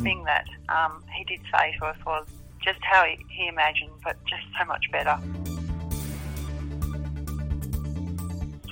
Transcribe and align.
mm-hmm. 0.00 0.04
thing 0.04 0.24
that 0.24 0.46
um, 0.68 1.02
he 1.16 1.24
did 1.24 1.40
say 1.52 1.74
to 1.78 1.86
us 1.86 1.96
was 2.06 2.26
just 2.62 2.80
how 2.82 3.04
he, 3.04 3.24
he 3.28 3.48
imagined, 3.48 3.92
but 4.04 4.16
just 4.26 4.42
so 4.58 4.64
much 4.66 4.84
better. 4.90 5.18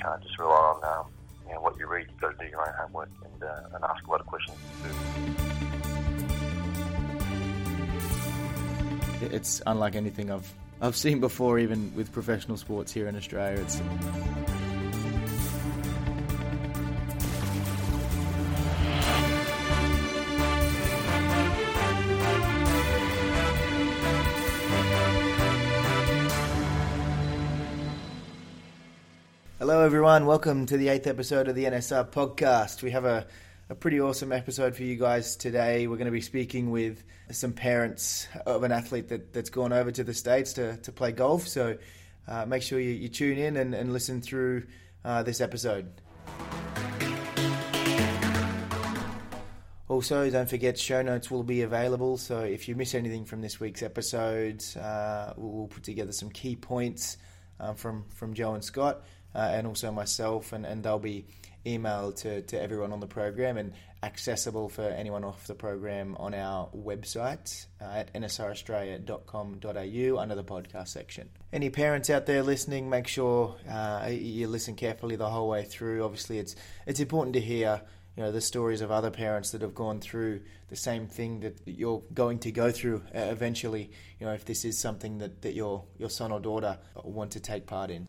Uh, 0.05 0.17
just 0.19 0.39
rely 0.39 0.55
on 0.55 0.83
um, 0.83 1.11
you 1.47 1.53
know, 1.53 1.61
what 1.61 1.77
you 1.77 1.87
read. 1.87 2.07
You've 2.09 2.21
got 2.21 2.37
to 2.37 2.45
do 2.45 2.49
your 2.49 2.61
own 2.61 2.73
homework 2.79 3.09
and, 3.23 3.43
uh, 3.43 3.75
and 3.75 3.83
ask 3.83 4.05
a 4.07 4.11
lot 4.11 4.21
of 4.21 4.27
questions. 4.27 4.57
It's 9.21 9.61
unlike 9.67 9.95
anything 9.95 10.31
I've 10.31 10.53
I've 10.81 10.95
seen 10.95 11.19
before, 11.19 11.59
even 11.59 11.93
with 11.93 12.11
professional 12.13 12.55
sports 12.55 12.93
here 12.93 13.07
in 13.07 13.17
Australia. 13.17 13.59
It's 13.59 13.81
everyone. 29.89 30.27
Welcome 30.27 30.67
to 30.67 30.77
the 30.77 30.89
eighth 30.89 31.07
episode 31.07 31.47
of 31.47 31.55
the 31.55 31.65
NSR 31.65 32.11
podcast. 32.11 32.83
We 32.83 32.91
have 32.91 33.05
a, 33.05 33.25
a 33.71 33.73
pretty 33.73 33.99
awesome 33.99 34.31
episode 34.31 34.75
for 34.75 34.83
you 34.83 34.95
guys 34.95 35.35
today. 35.35 35.87
We're 35.87 35.95
going 35.95 36.05
to 36.05 36.11
be 36.11 36.21
speaking 36.21 36.69
with 36.69 37.03
some 37.31 37.53
parents 37.53 38.27
of 38.45 38.61
an 38.61 38.71
athlete 38.71 39.07
that, 39.07 39.33
that's 39.33 39.49
gone 39.49 39.73
over 39.73 39.89
to 39.89 40.03
the 40.03 40.13
States 40.13 40.53
to, 40.53 40.77
to 40.77 40.91
play 40.91 41.11
golf. 41.11 41.47
So 41.47 41.75
uh, 42.27 42.45
make 42.45 42.61
sure 42.61 42.79
you, 42.79 42.91
you, 42.91 43.07
tune 43.07 43.39
in 43.39 43.57
and, 43.57 43.73
and 43.73 43.91
listen 43.91 44.21
through 44.21 44.67
uh, 45.03 45.23
this 45.23 45.41
episode. 45.41 45.91
Also, 49.87 50.29
don't 50.29 50.49
forget 50.51 50.77
show 50.77 51.01
notes 51.01 51.31
will 51.31 51.41
be 51.41 51.63
available. 51.63 52.17
So 52.17 52.41
if 52.41 52.67
you 52.67 52.75
miss 52.75 52.93
anything 52.93 53.25
from 53.25 53.41
this 53.41 53.59
week's 53.59 53.81
episode, 53.81 54.63
uh, 54.77 55.33
we'll 55.35 55.65
put 55.65 55.81
together 55.81 56.11
some 56.11 56.29
key 56.29 56.55
points 56.55 57.17
uh, 57.59 57.73
from 57.73 58.05
from 58.13 58.35
Jo 58.35 58.53
and 58.53 58.63
Scott 58.63 59.01
uh, 59.35 59.49
and 59.51 59.67
also 59.67 59.91
myself, 59.91 60.53
and, 60.53 60.65
and 60.65 60.83
they'll 60.83 60.99
be 60.99 61.25
emailed 61.65 62.17
to, 62.17 62.41
to 62.43 62.61
everyone 62.61 62.91
on 62.91 62.99
the 62.99 63.07
program 63.07 63.57
and 63.57 63.73
accessible 64.01 64.69
for 64.69 64.83
anyone 64.83 65.25
off 65.25 65.45
the 65.47 65.53
program 65.53 66.15
on 66.17 66.33
our 66.33 66.69
website 66.69 67.67
uh, 67.81 67.85
at 67.85 68.13
nsraustralia.com.au 68.13 70.17
under 70.17 70.35
the 70.35 70.43
podcast 70.43 70.87
section. 70.87 71.29
Any 71.51 71.69
parents 71.69 72.09
out 72.09 72.25
there 72.25 72.41
listening, 72.43 72.89
make 72.89 73.07
sure 73.07 73.57
uh, 73.69 74.07
you 74.09 74.47
listen 74.47 74.75
carefully 74.75 75.17
the 75.17 75.29
whole 75.29 75.49
way 75.49 75.65
through. 75.65 76.03
Obviously, 76.03 76.39
it's 76.39 76.55
it's 76.87 77.01
important 77.01 77.33
to 77.33 77.41
hear 77.41 77.81
you 78.15 78.23
know 78.23 78.31
the 78.31 78.41
stories 78.41 78.81
of 78.81 78.91
other 78.91 79.11
parents 79.11 79.51
that 79.51 79.61
have 79.61 79.75
gone 79.75 79.99
through 79.99 80.41
the 80.69 80.75
same 80.75 81.07
thing 81.07 81.39
that 81.41 81.59
you're 81.65 82.03
going 82.13 82.39
to 82.39 82.51
go 82.51 82.71
through 82.71 83.03
uh, 83.13 83.19
eventually. 83.19 83.91
You 84.19 84.27
know, 84.27 84.33
if 84.33 84.45
this 84.45 84.63
is 84.63 84.77
something 84.77 85.17
that, 85.17 85.41
that 85.41 85.55
your 85.55 85.83
your 85.97 86.09
son 86.09 86.31
or 86.31 86.39
daughter 86.39 86.77
want 87.03 87.31
to 87.31 87.41
take 87.41 87.67
part 87.67 87.91
in. 87.91 88.07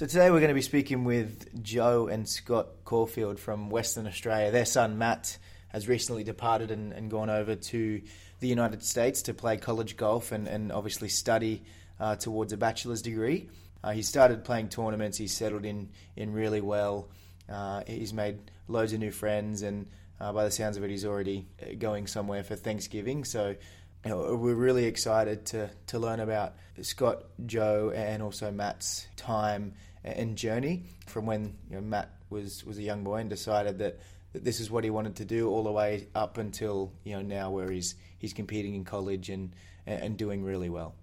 So 0.00 0.06
today 0.06 0.30
we're 0.30 0.40
going 0.40 0.48
to 0.48 0.54
be 0.54 0.62
speaking 0.62 1.04
with 1.04 1.62
Jo 1.62 2.06
and 2.06 2.26
Scott 2.26 2.68
Caulfield 2.86 3.38
from 3.38 3.68
Western 3.68 4.06
Australia. 4.06 4.50
Their 4.50 4.64
son 4.64 4.96
Matt 4.96 5.36
has 5.68 5.88
recently 5.88 6.24
departed 6.24 6.70
and, 6.70 6.94
and 6.94 7.10
gone 7.10 7.28
over 7.28 7.54
to 7.54 8.00
the 8.38 8.48
United 8.48 8.82
States 8.82 9.20
to 9.24 9.34
play 9.34 9.58
college 9.58 9.98
golf 9.98 10.32
and, 10.32 10.48
and 10.48 10.72
obviously 10.72 11.10
study 11.10 11.64
uh, 12.00 12.16
towards 12.16 12.54
a 12.54 12.56
bachelor's 12.56 13.02
degree. 13.02 13.50
Uh, 13.84 13.90
he 13.90 14.00
started 14.00 14.42
playing 14.42 14.70
tournaments. 14.70 15.18
He's 15.18 15.34
settled 15.34 15.66
in 15.66 15.90
in 16.16 16.32
really 16.32 16.62
well. 16.62 17.10
Uh, 17.46 17.82
he's 17.86 18.14
made 18.14 18.38
loads 18.68 18.94
of 18.94 19.00
new 19.00 19.12
friends, 19.12 19.60
and 19.60 19.86
uh, 20.18 20.32
by 20.32 20.44
the 20.44 20.50
sounds 20.50 20.78
of 20.78 20.82
it, 20.82 20.88
he's 20.88 21.04
already 21.04 21.46
uh, 21.62 21.74
going 21.78 22.06
somewhere 22.06 22.42
for 22.42 22.56
Thanksgiving. 22.56 23.24
So 23.24 23.54
we're 24.06 24.54
really 24.54 24.86
excited 24.86 25.44
to 25.44 25.68
to 25.88 25.98
learn 25.98 26.20
about 26.20 26.54
Scott, 26.80 27.24
Jo, 27.44 27.92
and 27.94 28.22
also 28.22 28.50
Matt's 28.50 29.06
time 29.16 29.74
and 30.04 30.36
journey 30.36 30.84
from 31.06 31.26
when 31.26 31.56
you 31.68 31.76
know, 31.76 31.80
Matt 31.80 32.10
was, 32.30 32.64
was 32.64 32.78
a 32.78 32.82
young 32.82 33.04
boy 33.04 33.16
and 33.16 33.30
decided 33.30 33.78
that, 33.78 33.98
that 34.32 34.44
this 34.44 34.60
is 34.60 34.70
what 34.70 34.84
he 34.84 34.90
wanted 34.90 35.16
to 35.16 35.24
do 35.24 35.48
all 35.48 35.62
the 35.62 35.72
way 35.72 36.06
up 36.14 36.38
until 36.38 36.92
you 37.04 37.14
know 37.14 37.22
now 37.22 37.50
where 37.50 37.70
he's 37.70 37.96
he's 38.18 38.32
competing 38.32 38.74
in 38.74 38.84
college 38.84 39.28
and 39.28 39.54
and 39.86 40.16
doing 40.16 40.44
really 40.44 40.68
well. 40.68 40.94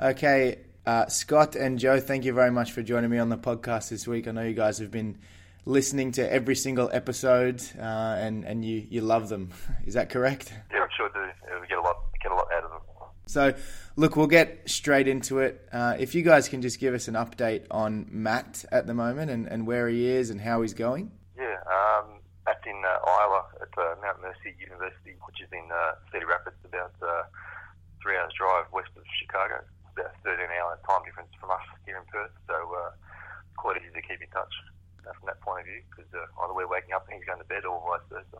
Okay, 0.00 0.58
uh, 0.86 1.06
Scott 1.06 1.56
and 1.56 1.78
Jo, 1.78 2.00
thank 2.00 2.24
you 2.24 2.32
very 2.32 2.50
much 2.50 2.72
for 2.72 2.82
joining 2.82 3.10
me 3.10 3.18
on 3.18 3.28
the 3.28 3.38
podcast 3.38 3.88
this 3.90 4.06
week. 4.06 4.28
I 4.28 4.30
know 4.32 4.42
you 4.42 4.54
guys 4.54 4.78
have 4.78 4.90
been 4.90 5.18
listening 5.64 6.12
to 6.12 6.32
every 6.32 6.54
single 6.54 6.88
episode, 6.92 7.62
uh, 7.78 7.82
and 8.18 8.44
and 8.44 8.64
you, 8.64 8.86
you 8.88 9.00
love 9.00 9.28
them. 9.28 9.50
Is 9.86 9.94
that 9.94 10.10
correct? 10.10 10.52
Yeah, 10.72 10.80
I 10.80 10.86
sure 10.96 11.08
do. 11.08 11.20
We 11.60 11.66
get 11.66 11.78
a 11.78 11.82
lot 11.82 11.96
get 12.22 12.32
a 12.32 12.34
lot 12.34 12.46
out 12.54 12.64
of 12.64 12.70
them. 12.70 12.80
So, 13.26 13.54
look, 13.96 14.14
we'll 14.14 14.30
get 14.30 14.70
straight 14.70 15.08
into 15.08 15.40
it. 15.40 15.66
Uh, 15.72 15.98
if 15.98 16.14
you 16.14 16.22
guys 16.22 16.48
can 16.48 16.62
just 16.62 16.78
give 16.78 16.94
us 16.94 17.08
an 17.08 17.14
update 17.14 17.66
on 17.72 18.06
Matt 18.08 18.64
at 18.70 18.86
the 18.86 18.94
moment 18.94 19.32
and, 19.32 19.50
and 19.50 19.66
where 19.66 19.88
he 19.88 20.06
is 20.06 20.30
and 20.30 20.40
how 20.40 20.62
he's 20.62 20.74
going. 20.74 21.10
Yeah, 21.36 21.58
um, 21.66 22.22
Matt's 22.46 22.62
in 22.64 22.78
uh, 22.86 23.02
Iowa 23.02 23.42
at 23.58 23.74
uh, 23.74 23.98
Mount 24.00 24.22
Mercy 24.22 24.54
University, 24.62 25.18
which 25.26 25.42
is 25.42 25.50
in 25.50 25.66
uh, 25.74 25.98
Cedar 26.12 26.30
Rapids, 26.30 26.54
about 26.62 26.94
uh, 27.02 27.26
three 28.00 28.14
hours 28.14 28.30
drive 28.38 28.70
west 28.70 28.94
of 28.94 29.02
Chicago. 29.18 29.58
About 29.98 30.14
13 30.22 30.46
hour 30.62 30.78
time 30.86 31.02
difference 31.02 31.34
from 31.40 31.50
us 31.50 31.66
here 31.84 31.98
in 31.98 32.06
Perth, 32.06 32.30
so 32.46 32.54
uh, 32.54 32.94
quite 33.58 33.74
easy 33.82 33.90
to 33.90 34.06
keep 34.06 34.22
in 34.22 34.30
touch 34.30 34.54
from 35.02 35.26
that 35.26 35.40
point 35.40 35.60
of 35.60 35.66
view 35.66 35.82
because 35.90 36.06
either 36.14 36.54
we're 36.54 36.68
waking 36.68 36.94
up 36.94 37.08
and 37.10 37.18
he's 37.18 37.26
going 37.26 37.42
to 37.42 37.48
bed 37.48 37.66
or 37.66 37.82
vice 37.90 38.06
versa. 38.06 38.38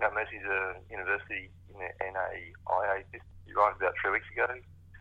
Mount 0.00 0.18
Mercy's 0.18 0.42
a 0.42 0.74
university 0.90 1.46
in 1.70 1.78
the 1.78 1.90
NAIA 2.02 3.06
system 3.12 3.35
arrived 3.56 3.80
about 3.80 3.96
three 3.96 4.12
weeks 4.12 4.28
ago. 4.30 4.46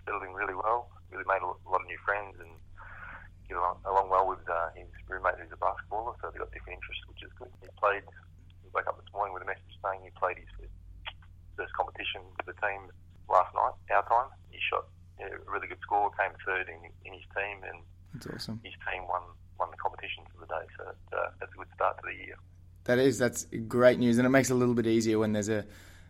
Settled 0.08 0.24
in 0.24 0.34
really 0.34 0.56
well. 0.56 0.90
Really 1.12 1.28
made 1.28 1.44
a 1.44 1.52
lot 1.68 1.84
of 1.84 1.88
new 1.88 2.00
friends 2.08 2.40
and 2.40 2.50
get 3.48 3.60
along, 3.60 3.84
along 3.86 4.08
well 4.10 4.26
with 4.26 4.42
uh, 4.48 4.72
his 4.74 4.88
roommate 5.12 5.38
who's 5.38 5.52
a 5.52 5.60
basketballer. 5.60 6.16
So 6.24 6.32
they 6.32 6.40
got 6.40 6.50
different 6.56 6.82
interests, 6.82 7.04
which 7.12 7.22
is 7.22 7.32
good. 7.38 7.52
He 7.62 7.70
played. 7.78 8.08
He 8.64 8.72
woke 8.74 8.88
up 8.88 8.98
this 8.98 9.12
morning 9.14 9.36
with 9.36 9.44
a 9.44 9.50
message 9.50 9.76
saying 9.84 10.02
he 10.02 10.14
played 10.18 10.40
his 10.40 10.50
first 11.58 11.74
competition 11.76 12.24
with 12.40 12.48
the 12.48 12.58
team 12.64 12.88
last 13.30 13.52
night, 13.56 13.76
our 13.92 14.06
time. 14.08 14.30
He 14.52 14.60
shot 14.60 14.88
yeah, 15.20 15.32
a 15.32 15.52
really 15.52 15.68
good 15.68 15.80
score, 15.82 16.12
came 16.20 16.32
third 16.46 16.68
in, 16.68 16.80
in 17.06 17.14
his 17.14 17.28
team, 17.36 17.64
and 17.64 17.80
that's 18.14 18.28
awesome. 18.28 18.60
His 18.64 18.74
team 18.88 19.08
won 19.08 19.22
won 19.60 19.72
the 19.72 19.78
competition 19.78 20.24
for 20.34 20.46
the 20.46 20.48
day. 20.48 20.66
So 20.78 20.84
uh, 21.18 21.30
that's 21.40 21.54
a 21.54 21.58
good 21.58 21.72
start 21.76 21.98
to 21.98 22.04
the 22.06 22.14
year. 22.14 22.36
That 22.86 23.00
is, 23.00 23.18
that's 23.18 23.48
great 23.68 24.00
news, 24.00 24.18
and 24.18 24.26
it 24.28 24.30
makes 24.30 24.50
it 24.50 24.54
a 24.54 24.56
little 24.56 24.76
bit 24.76 24.86
easier 24.86 25.18
when 25.18 25.34
there's 25.34 25.50
a 25.50 25.66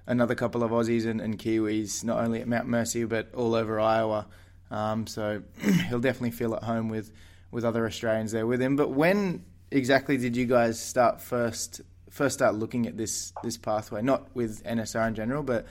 another 0.07 0.35
couple 0.35 0.63
of 0.63 0.71
Aussies 0.71 1.05
and, 1.05 1.21
and 1.21 1.37
Kiwis, 1.37 2.03
not 2.03 2.23
only 2.23 2.41
at 2.41 2.47
Mount 2.47 2.67
Mercy 2.67 3.03
but 3.05 3.33
all 3.33 3.55
over 3.55 3.79
Iowa. 3.79 4.27
Um, 4.71 5.07
so 5.07 5.41
he'll 5.89 5.99
definitely 5.99 6.31
feel 6.31 6.55
at 6.55 6.63
home 6.63 6.89
with, 6.89 7.11
with 7.51 7.65
other 7.65 7.85
Australians 7.85 8.31
there 8.31 8.47
with 8.47 8.61
him. 8.61 8.75
But 8.75 8.91
when 8.91 9.45
exactly 9.71 10.17
did 10.17 10.35
you 10.35 10.45
guys 10.45 10.79
start 10.79 11.21
first 11.21 11.81
first 12.09 12.35
start 12.35 12.55
looking 12.55 12.87
at 12.87 12.97
this 12.97 13.33
this 13.43 13.57
pathway? 13.57 14.01
Not 14.01 14.35
with 14.35 14.63
NSR 14.63 15.07
in 15.07 15.15
general, 15.15 15.43
but 15.43 15.65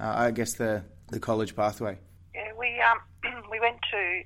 uh, 0.00 0.12
I 0.16 0.30
guess 0.30 0.54
the 0.54 0.84
the 1.08 1.20
college 1.20 1.56
pathway. 1.56 1.98
Yeah, 2.34 2.52
we 2.58 2.80
um, 2.80 3.42
we 3.50 3.60
went 3.60 3.78
to 3.90 4.22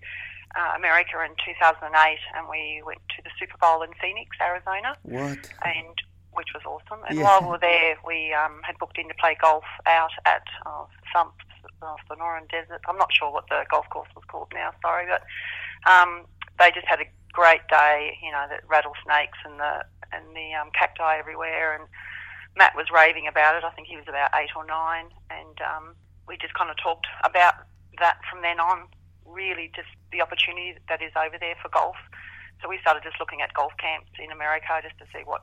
uh, 0.54 0.76
America 0.76 1.12
in 1.24 1.34
2008, 1.44 2.18
and 2.36 2.48
we 2.48 2.82
went 2.84 3.00
to 3.16 3.22
the 3.22 3.30
Super 3.38 3.56
Bowl 3.58 3.82
in 3.82 3.90
Phoenix, 4.00 4.36
Arizona. 4.40 4.96
What? 5.02 5.50
And 5.64 5.96
which 6.32 6.48
was 6.54 6.62
awesome. 6.65 7.04
And 7.09 7.19
yeah. 7.19 7.25
while 7.25 7.43
we 7.43 7.48
were 7.48 7.59
there, 7.59 7.97
we 8.06 8.32
um, 8.32 8.60
had 8.62 8.78
booked 8.78 8.98
in 8.98 9.09
to 9.09 9.15
play 9.15 9.37
golf 9.41 9.65
out 9.87 10.12
at 10.25 10.44
uh, 10.66 10.84
some 11.12 11.32
uh, 11.82 11.97
Sonoran 12.09 12.48
Desert. 12.50 12.81
I'm 12.88 12.98
not 12.98 13.12
sure 13.12 13.31
what 13.31 13.48
the 13.48 13.65
golf 13.70 13.88
course 13.91 14.09
was 14.15 14.25
called 14.28 14.48
now. 14.54 14.72
Sorry, 14.82 15.06
but 15.06 15.22
um, 15.91 16.25
they 16.59 16.71
just 16.71 16.86
had 16.86 17.01
a 17.01 17.09
great 17.33 17.66
day. 17.68 18.16
You 18.22 18.33
know, 18.33 18.47
the 18.48 18.59
rattlesnakes 18.66 19.39
and 19.45 19.59
the 19.59 19.84
and 20.12 20.24
the 20.36 20.54
um, 20.54 20.71
cacti 20.78 21.18
everywhere, 21.18 21.74
and 21.74 21.84
Matt 22.56 22.77
was 22.77 22.86
raving 22.92 23.27
about 23.27 23.56
it. 23.56 23.65
I 23.65 23.71
think 23.71 23.89
he 23.89 23.97
was 23.97 24.09
about 24.09 24.30
eight 24.34 24.51
or 24.56 24.65
nine, 24.65 25.09
and 25.30 25.56
um, 25.60 25.95
we 26.28 26.36
just 26.36 26.54
kind 26.54 26.71
of 26.71 26.77
talked 26.77 27.06
about 27.24 27.54
that 27.98 28.18
from 28.30 28.42
then 28.42 28.60
on. 28.60 28.89
Really, 29.24 29.71
just 29.74 29.89
the 30.12 30.21
opportunity 30.21 30.77
that 30.89 31.01
is 31.01 31.12
over 31.16 31.39
there 31.39 31.56
for 31.62 31.68
golf. 31.68 31.97
So 32.60 32.68
we 32.68 32.78
started 32.78 33.03
just 33.03 33.18
looking 33.18 33.41
at 33.41 33.53
golf 33.54 33.72
camps 33.80 34.12
in 34.22 34.30
America 34.30 34.68
just 34.83 34.98
to 34.98 35.06
see 35.10 35.24
what 35.24 35.42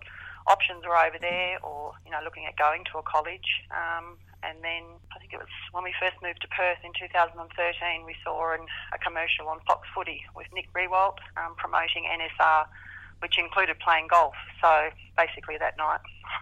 options 0.50 0.84
were 0.86 0.98
over 0.98 1.18
there, 1.22 1.58
or 1.64 1.94
you 2.06 2.12
know, 2.12 2.20
looking 2.24 2.46
at 2.46 2.58
going 2.58 2.84
to 2.92 2.98
a 2.98 3.04
college. 3.04 3.64
Um, 3.72 4.18
and 4.42 4.58
then 4.64 4.84
I 5.16 5.20
think 5.20 5.34
it 5.34 5.38
was 5.40 5.52
when 5.72 5.84
we 5.84 5.94
first 6.00 6.16
moved 6.24 6.42
to 6.42 6.48
Perth 6.50 6.80
in 6.84 6.92
2013, 6.98 8.06
we 8.06 8.16
saw 8.24 8.54
an, 8.54 8.66
a 8.94 8.98
commercial 8.98 9.48
on 9.48 9.60
Fox 9.68 9.88
Footy 9.94 10.24
with 10.36 10.48
Nick 10.54 10.72
Riewoldt 10.74 11.20
um, 11.38 11.56
promoting 11.58 12.08
NSR, 12.08 12.66
which 13.22 13.38
included 13.38 13.78
playing 13.80 14.08
golf. 14.10 14.34
So 14.62 14.90
basically 15.18 15.58
that 15.60 15.78
night 15.78 16.00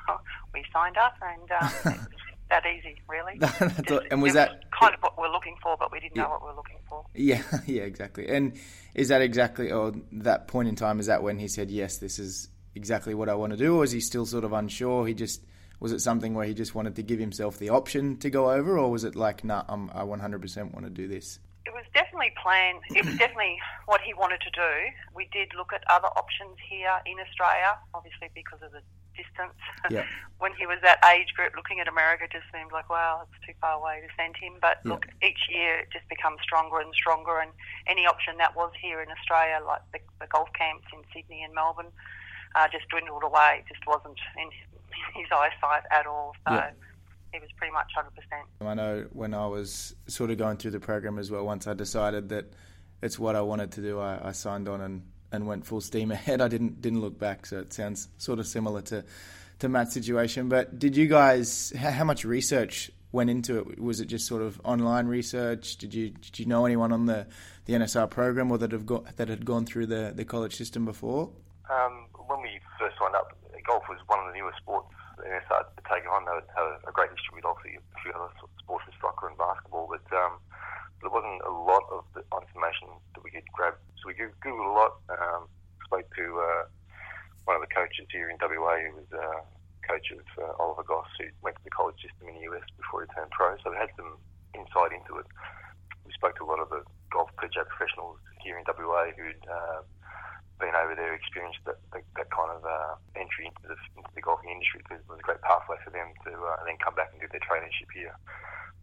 we 0.53 0.63
signed 0.71 0.97
up, 0.97 1.15
and 1.21 1.49
um, 1.51 2.07
that 2.49 2.63
easy, 2.65 3.01
really. 3.09 3.33
and 4.11 4.21
was 4.21 4.33
that 4.33 4.49
was 4.51 4.63
kind 4.79 4.93
of 4.93 5.01
what 5.01 5.17
we're 5.17 5.31
looking 5.31 5.55
for, 5.61 5.75
but 5.77 5.91
we 5.91 5.99
didn't 5.99 6.15
Yeah. 6.15 6.23
know 6.23 6.29
what 6.37 6.41
we 6.43 6.47
were 6.49 6.55
looking 6.55 6.77
for. 6.87 7.03
Yeah, 7.15 7.41
yeah, 7.65 7.81
exactly. 7.81 8.27
And 8.29 8.53
is 8.93 9.07
that 9.09 9.21
exactly, 9.21 9.71
or 9.71 9.93
that 10.11 10.47
point 10.47 10.67
in 10.69 10.75
time, 10.75 10.99
is 10.99 11.07
that 11.07 11.23
when 11.23 11.39
he 11.39 11.47
said, 11.47 11.71
yes, 11.71 11.97
this 11.97 12.19
is 12.19 12.49
exactly 12.77 13.13
what 13.13 13.27
I 13.27 13.33
want 13.33 13.51
to 13.51 13.57
do, 13.57 13.75
or 13.75 13.83
is 13.83 13.91
he 13.91 13.99
still 13.99 14.25
sort 14.25 14.45
of 14.45 14.53
unsure? 14.53 15.05
He 15.05 15.13
just, 15.13 15.41
was 15.79 15.91
it 15.91 15.99
something 15.99 16.33
where 16.33 16.45
he 16.45 16.53
just 16.53 16.75
wanted 16.75 16.95
to 16.95 17.03
give 17.03 17.19
himself 17.19 17.57
the 17.57 17.69
option 17.69 18.17
to 18.17 18.29
go 18.29 18.51
over, 18.51 18.77
or 18.77 18.89
was 18.89 19.03
it 19.03 19.15
like, 19.15 19.43
nah, 19.43 19.63
I'm, 19.67 19.89
I 19.89 20.03
100% 20.03 20.73
want 20.73 20.85
to 20.85 20.89
do 20.89 21.07
this? 21.07 21.39
It 21.65 21.73
was 21.73 21.83
definitely 21.93 22.31
planned. 22.41 22.79
It 22.95 23.03
was 23.03 23.17
definitely 23.17 23.57
what 23.87 23.99
he 23.99 24.13
wanted 24.13 24.39
to 24.41 24.51
do. 24.51 24.73
We 25.13 25.27
did 25.33 25.51
look 25.57 25.73
at 25.73 25.83
other 25.89 26.07
options 26.15 26.55
here 26.69 26.95
in 27.05 27.19
Australia, 27.19 27.77
obviously 27.93 28.29
because 28.33 28.61
of 28.61 28.71
the 28.71 28.79
distance. 29.17 29.57
Yeah. 29.89 30.05
when 30.39 30.53
he 30.53 30.69
was 30.69 30.77
that 30.83 31.01
age 31.11 31.33
group, 31.35 31.57
looking 31.57 31.81
at 31.81 31.89
America 31.89 32.29
just 32.31 32.45
seemed 32.53 32.71
like, 32.71 32.89
wow, 32.89 33.25
it's 33.25 33.41
too 33.45 33.57
far 33.59 33.81
away 33.81 34.05
to 34.05 34.09
send 34.15 34.37
him. 34.37 34.61
But 34.61 34.85
look, 34.85 35.09
each 35.25 35.49
year 35.49 35.81
it 35.81 35.89
just 35.91 36.07
becomes 36.07 36.37
stronger 36.45 36.79
and 36.79 36.93
stronger. 36.93 37.41
And 37.41 37.51
any 37.89 38.05
option 38.05 38.37
that 38.37 38.55
was 38.55 38.71
here 38.79 39.01
in 39.01 39.09
Australia, 39.09 39.59
like 39.65 39.81
the, 39.91 39.99
the 40.21 40.27
golf 40.29 40.47
camps 40.53 40.85
in 40.93 41.01
Sydney 41.11 41.41
and 41.41 41.53
Melbourne, 41.53 41.91
uh, 42.57 42.67
just 42.71 42.87
dwindled 42.89 43.23
away. 43.23 43.59
It 43.63 43.73
just 43.73 43.85
wasn't 43.87 44.17
in 44.41 44.49
his 45.15 45.27
eyesight 45.31 45.83
at 45.91 46.05
all. 46.07 46.33
So 46.47 46.53
Yeah. 46.55 46.71
he 47.33 47.39
was 47.39 47.49
pretty 47.57 47.73
much 47.73 47.91
100%. 47.95 48.67
I 48.67 48.73
know 48.73 49.05
when 49.13 49.33
I 49.33 49.45
was 49.47 49.95
sort 50.07 50.31
of 50.31 50.37
going 50.37 50.57
through 50.57 50.71
the 50.71 50.79
program 50.79 51.19
as 51.19 51.29
well, 51.29 51.45
once 51.45 51.67
I 51.67 51.73
decided 51.73 52.29
that 52.29 52.45
it's 53.01 53.19
what 53.19 53.35
I 53.35 53.41
wanted 53.41 53.71
to 53.73 53.81
do, 53.81 53.99
I, 53.99 54.29
I 54.29 54.31
signed 54.31 54.67
on 54.67 54.81
and, 54.81 55.03
and 55.31 55.45
went 55.45 55.65
full 55.65 55.81
steam 55.81 56.11
ahead. 56.17 56.41
I 56.41 56.47
didn't 56.47 56.81
didn't 56.81 57.01
look 57.01 57.19
back, 57.19 57.45
so 57.45 57.59
it 57.59 57.73
sounds 57.73 58.07
sort 58.17 58.39
of 58.39 58.47
similar 58.47 58.81
to, 58.83 59.03
to 59.59 59.69
Matt's 59.69 59.93
situation. 59.93 60.49
But 60.49 60.79
did 60.79 60.95
you 60.97 61.07
guys, 61.07 61.71
how, 61.77 61.91
how 61.91 62.03
much 62.05 62.25
research 62.25 62.89
went 63.11 63.29
into 63.29 63.59
it? 63.59 63.79
Was 63.79 63.99
it 63.99 64.05
just 64.07 64.25
sort 64.25 64.41
of 64.41 64.59
online 64.63 65.07
research? 65.07 65.77
Did 65.77 65.93
you 65.93 66.09
did 66.09 66.39
you 66.39 66.45
know 66.47 66.65
anyone 66.65 66.91
on 66.91 67.05
the, 67.05 67.27
the 67.65 67.73
NSR 67.73 68.09
program 68.09 68.51
or 68.51 68.57
that 68.57 68.71
have 68.71 68.85
got 68.85 69.17
that 69.17 69.27
had 69.29 69.45
gone 69.45 69.65
through 69.65 69.85
the, 69.87 70.11
the 70.15 70.25
college 70.25 70.55
system 70.55 70.85
before? 70.85 71.29
Um, 71.69 72.05
when 72.27 72.41
we 72.41 72.59
first 72.79 72.95
signed 72.99 73.13
up, 73.15 73.37
golf 73.65 73.83
was 73.89 73.96
one 74.07 74.19
of 74.23 74.27
the 74.31 74.35
newest 74.35 74.59
sports 74.63 74.91
that 75.19 75.27
NSR 75.27 75.67
to 75.67 75.83
take 75.87 76.07
on. 76.07 76.23
They 76.25 76.39
had 76.55 76.79
a 76.87 76.93
great 76.95 77.11
history 77.11 77.39
with 77.39 77.47
obviously 77.47 77.79
a 77.79 77.83
few 77.99 78.11
other 78.15 78.31
sports 78.59 78.87
with 78.87 78.95
soccer 78.99 79.27
and 79.27 79.37
basketball, 79.37 79.87
but 79.87 80.05
um, 80.15 80.39
there 81.03 81.11
wasn't 81.11 81.43
a 81.43 81.53
lot 81.53 81.83
of 81.91 82.07
information 82.15 82.89
that 83.13 83.21
we 83.23 83.31
could 83.31 83.45
grab. 83.53 83.75
So 84.01 84.09
we 84.09 84.15
Goo- 84.15 84.35
Googled 84.41 84.71
a 84.71 84.75
lot, 84.75 84.93
um, 85.11 85.51
spoke 85.85 86.07
to 86.15 86.25
uh, 86.39 86.63
one 87.45 87.55
of 87.59 87.63
the 87.63 87.71
coaches 87.71 88.07
here 88.11 88.31
in 88.31 88.39
WA 88.39 88.75
who 88.81 89.03
was 89.03 89.09
uh, 89.13 89.41
coach 89.87 90.11
of 90.11 90.25
uh, 90.35 90.51
Oliver 90.59 90.83
Goss, 90.83 91.07
who 91.19 91.31
went 91.41 91.55
to 91.59 91.63
the 91.63 91.71
college 91.71 91.95
system 92.03 92.27
in 92.27 92.35
the 92.35 92.45
US 92.51 92.65
before 92.75 93.03
he 93.03 93.07
turned 93.15 93.31
pro. 93.31 93.55
So 93.63 93.71
we 93.71 93.79
had 93.79 93.91
some 93.95 94.19
insight 94.55 94.91
into 94.91 95.19
it. 95.19 95.27
We 96.03 96.11
spoke 96.15 96.35
to 96.39 96.43
a 96.43 96.49
lot 96.49 96.59
of 96.59 96.69
the 96.69 96.83
golf 97.11 97.31
PGA 97.39 97.63
professionals 97.67 98.19
here 98.43 98.59
in 98.59 98.63
WA 98.67 99.11
who'd 99.15 99.43
uh, 99.47 99.81
over 100.83 100.95
there, 100.95 101.13
experienced 101.13 101.61
that, 101.65 101.79
that, 101.93 102.03
that 102.15 102.29
kind 102.29 102.51
of 102.51 102.61
uh, 102.65 102.95
entry 103.15 103.49
into 103.49 103.63
the, 103.65 103.77
into 103.97 104.11
the 104.13 104.21
golfing 104.21 104.51
industry 104.51 104.81
because 104.83 105.01
it 105.01 105.09
was 105.09 105.19
a 105.19 105.27
great 105.27 105.41
pathway 105.41 105.77
for 105.81 105.89
them 105.89 106.13
to 106.25 106.31
uh, 106.33 106.59
then 106.65 106.77
come 106.77 106.93
back 106.93 107.09
and 107.11 107.21
do 107.21 107.29
their 107.31 107.43
traineeship 107.43 107.89
here. 107.93 108.15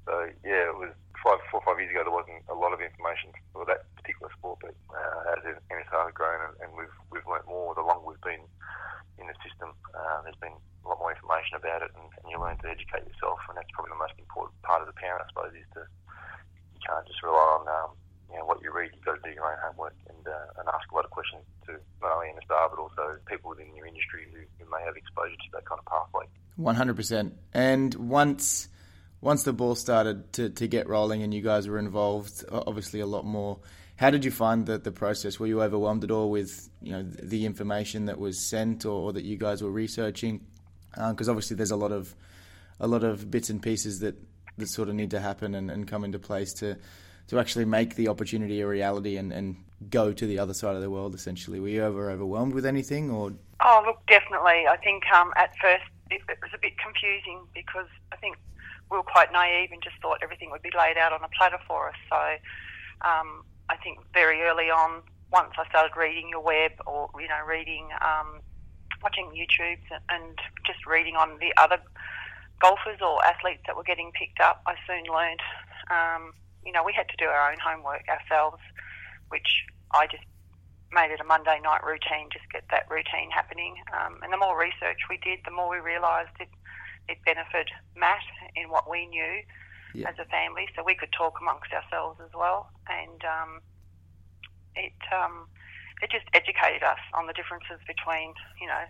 So 0.04 0.28
yeah, 0.44 0.68
it 0.68 0.76
was 0.76 0.92
five, 1.24 1.40
four 1.48 1.64
or 1.64 1.66
five 1.66 1.80
years 1.80 1.88
ago. 1.88 2.04
There 2.04 2.12
wasn't 2.12 2.44
a 2.52 2.56
lot 2.56 2.76
of 2.76 2.84
information 2.84 3.32
for 3.56 3.64
that 3.64 3.88
particular 3.96 4.28
sport, 4.36 4.60
but 4.60 4.76
uh, 4.92 5.40
as 5.40 5.56
NSR 5.72 6.12
has 6.12 6.14
grown 6.14 6.40
and, 6.44 6.54
and 6.60 6.70
we've 6.76 6.92
we've 7.08 7.24
learnt 7.24 7.48
more, 7.48 7.72
the 7.72 7.80
longer 7.80 8.04
we've 8.04 8.20
been 8.20 8.44
in 9.16 9.24
the 9.24 9.36
system, 9.40 9.72
uh, 9.96 10.20
there's 10.26 10.38
been 10.42 10.52
a 10.52 10.86
lot 10.88 11.00
more 11.00 11.14
information 11.16 11.56
about 11.56 11.80
it, 11.80 11.90
and, 11.96 12.04
and 12.20 12.26
you 12.28 12.36
learn 12.36 12.60
to 12.60 12.68
educate 12.68 13.08
yourself, 13.08 13.40
and 13.48 13.56
that's 13.56 13.70
probably 13.72 13.96
the 13.96 14.02
most 14.02 14.16
important 14.20 14.58
part 14.60 14.84
of 14.84 14.88
the 14.90 14.96
parent, 15.00 15.24
I 15.24 15.26
suppose, 15.32 15.56
is 15.56 15.68
to 15.72 15.88
you 16.76 16.80
can't 16.84 17.06
just 17.08 17.24
rely 17.24 17.48
on 17.56 17.64
um, 17.64 17.90
you 18.28 18.36
know 18.36 18.44
what 18.44 18.60
you 18.60 18.68
read. 18.68 18.92
You've 18.92 19.08
got 19.08 19.16
to 19.16 19.24
do 19.24 19.32
your 19.32 19.48
own 19.48 19.56
homework 19.64 19.96
and 20.12 20.20
uh, 20.28 20.60
and 20.60 20.68
ask 20.68 20.84
a 20.92 20.94
lot 20.94 21.08
of 21.08 21.12
questions 21.14 21.48
to 21.64 21.80
not 22.04 22.20
only 22.20 22.36
NSR 22.36 22.68
but 22.68 22.76
also 22.76 23.16
people 23.44 23.50
within 23.50 23.74
your 23.76 23.86
industry 23.86 24.26
who, 24.32 24.40
who 24.58 24.70
may 24.70 24.84
have 24.84 24.96
exposure 24.96 25.36
to 25.36 25.50
that 25.52 25.64
kind 25.64 25.78
of 25.78 25.86
pathway. 25.86 26.24
One 26.56 26.74
hundred 26.74 26.96
percent. 26.96 27.34
And 27.52 27.94
once 27.94 28.68
once 29.20 29.44
the 29.44 29.52
ball 29.52 29.74
started 29.74 30.32
to, 30.34 30.50
to 30.50 30.68
get 30.68 30.88
rolling 30.88 31.22
and 31.22 31.32
you 31.32 31.40
guys 31.40 31.66
were 31.66 31.78
involved, 31.78 32.44
obviously 32.50 33.00
a 33.00 33.06
lot 33.06 33.24
more. 33.24 33.58
How 33.96 34.10
did 34.10 34.24
you 34.24 34.30
find 34.30 34.66
the, 34.66 34.78
the 34.78 34.90
process? 34.90 35.38
Were 35.38 35.46
you 35.46 35.62
overwhelmed 35.62 36.04
at 36.04 36.10
all 36.10 36.30
with 36.30 36.68
you 36.82 36.92
know 36.92 37.02
the 37.02 37.46
information 37.46 38.06
that 38.06 38.18
was 38.18 38.38
sent 38.38 38.84
or, 38.84 39.08
or 39.08 39.12
that 39.12 39.24
you 39.24 39.36
guys 39.36 39.62
were 39.62 39.70
researching? 39.70 40.46
Uh, 40.96 41.10
because 41.10 41.28
obviously 41.28 41.56
there's 41.56 41.70
a 41.70 41.76
lot 41.76 41.92
of 41.92 42.14
a 42.80 42.86
lot 42.86 43.04
of 43.04 43.30
bits 43.30 43.50
and 43.50 43.62
pieces 43.62 44.00
that, 44.00 44.16
that 44.58 44.68
sort 44.68 44.88
of 44.88 44.94
need 44.94 45.10
to 45.10 45.20
happen 45.20 45.54
and, 45.54 45.70
and 45.70 45.86
come 45.88 46.04
into 46.04 46.18
place 46.18 46.52
to 46.54 46.76
to 47.28 47.38
actually 47.38 47.64
make 47.64 47.94
the 47.94 48.08
opportunity 48.08 48.60
a 48.60 48.66
reality 48.66 49.16
and, 49.16 49.32
and 49.32 49.56
go 49.90 50.12
to 50.12 50.26
the 50.26 50.38
other 50.38 50.54
side 50.54 50.76
of 50.76 50.82
the 50.82 50.90
world. 50.90 51.14
Essentially, 51.14 51.60
were 51.60 51.68
you 51.68 51.84
ever 51.84 52.10
overwhelmed 52.10 52.54
with 52.54 52.66
anything 52.66 53.10
or? 53.10 53.32
Oh, 53.60 53.82
look, 53.86 54.04
definitely. 54.06 54.66
I 54.68 54.76
think 54.82 55.04
um, 55.12 55.32
at 55.36 55.54
first 55.60 55.84
it, 56.10 56.22
it 56.28 56.38
was 56.42 56.50
a 56.54 56.58
bit 56.58 56.78
confusing 56.78 57.46
because 57.54 57.88
I 58.12 58.16
think 58.16 58.36
we 58.90 58.96
were 58.96 59.02
quite 59.02 59.32
naive 59.32 59.70
and 59.72 59.82
just 59.82 59.96
thought 60.02 60.18
everything 60.22 60.50
would 60.50 60.62
be 60.62 60.70
laid 60.76 60.98
out 60.98 61.12
on 61.12 61.22
a 61.24 61.28
platter 61.28 61.58
for 61.66 61.88
us. 61.88 61.96
So 62.10 62.16
um, 63.06 63.44
I 63.68 63.76
think 63.82 63.98
very 64.12 64.42
early 64.42 64.70
on, 64.70 65.02
once 65.32 65.52
I 65.58 65.68
started 65.68 65.96
reading 65.96 66.28
your 66.28 66.40
web 66.40 66.72
or 66.86 67.10
you 67.18 67.28
know 67.28 67.42
reading, 67.46 67.88
um, 68.00 68.40
watching 69.02 69.30
YouTube 69.34 69.82
and, 70.10 70.38
just 70.64 70.86
reading 70.86 71.14
on 71.14 71.36
the 71.40 71.52
other 71.60 71.76
golfers 72.58 72.96
or 73.02 73.22
athletes 73.22 73.60
that 73.66 73.76
were 73.76 73.84
getting 73.84 74.10
picked 74.12 74.40
up, 74.40 74.62
I 74.66 74.76
soon 74.86 75.04
learned. 75.12 75.42
Um, 75.90 76.32
you 76.64 76.72
know, 76.72 76.82
we 76.82 76.94
had 76.94 77.06
to 77.10 77.16
do 77.18 77.26
our 77.26 77.50
own 77.50 77.58
homework 77.60 78.08
ourselves, 78.08 78.62
which 79.34 79.66
I 79.90 80.06
just 80.06 80.22
made 80.94 81.10
it 81.10 81.18
a 81.18 81.26
Monday 81.26 81.58
night 81.58 81.82
routine, 81.82 82.30
just 82.30 82.46
get 82.54 82.62
that 82.70 82.86
routine 82.86 83.34
happening. 83.34 83.74
Um, 83.90 84.22
and 84.22 84.30
the 84.30 84.38
more 84.38 84.54
research 84.54 85.10
we 85.10 85.18
did, 85.18 85.42
the 85.42 85.50
more 85.50 85.66
we 85.66 85.82
realised 85.82 86.38
it, 86.38 86.46
it 87.10 87.18
benefited 87.26 87.74
Matt 87.98 88.22
in 88.54 88.70
what 88.70 88.86
we 88.88 89.10
knew 89.10 89.42
Yeah. 89.92 90.08
as 90.10 90.18
a 90.22 90.26
family, 90.30 90.70
so 90.74 90.86
we 90.86 90.94
could 90.94 91.10
talk 91.10 91.42
amongst 91.42 91.74
ourselves 91.74 92.22
as 92.22 92.30
well. 92.32 92.70
And 92.86 93.20
um, 93.26 93.50
it 94.78 94.94
um, 95.10 95.50
it 96.02 96.10
just 96.14 96.26
educated 96.32 96.82
us 96.86 97.02
on 97.14 97.26
the 97.26 97.34
differences 97.34 97.82
between, 97.90 98.34
you 98.62 98.66
know, 98.70 98.84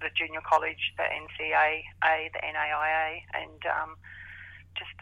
the 0.00 0.08
junior 0.16 0.40
college, 0.40 0.92
the 0.96 1.04
NCAA, 1.04 1.84
the 2.32 2.40
NAIA, 2.40 3.20
and 3.36 3.60
um, 3.68 3.96
just 4.76 4.96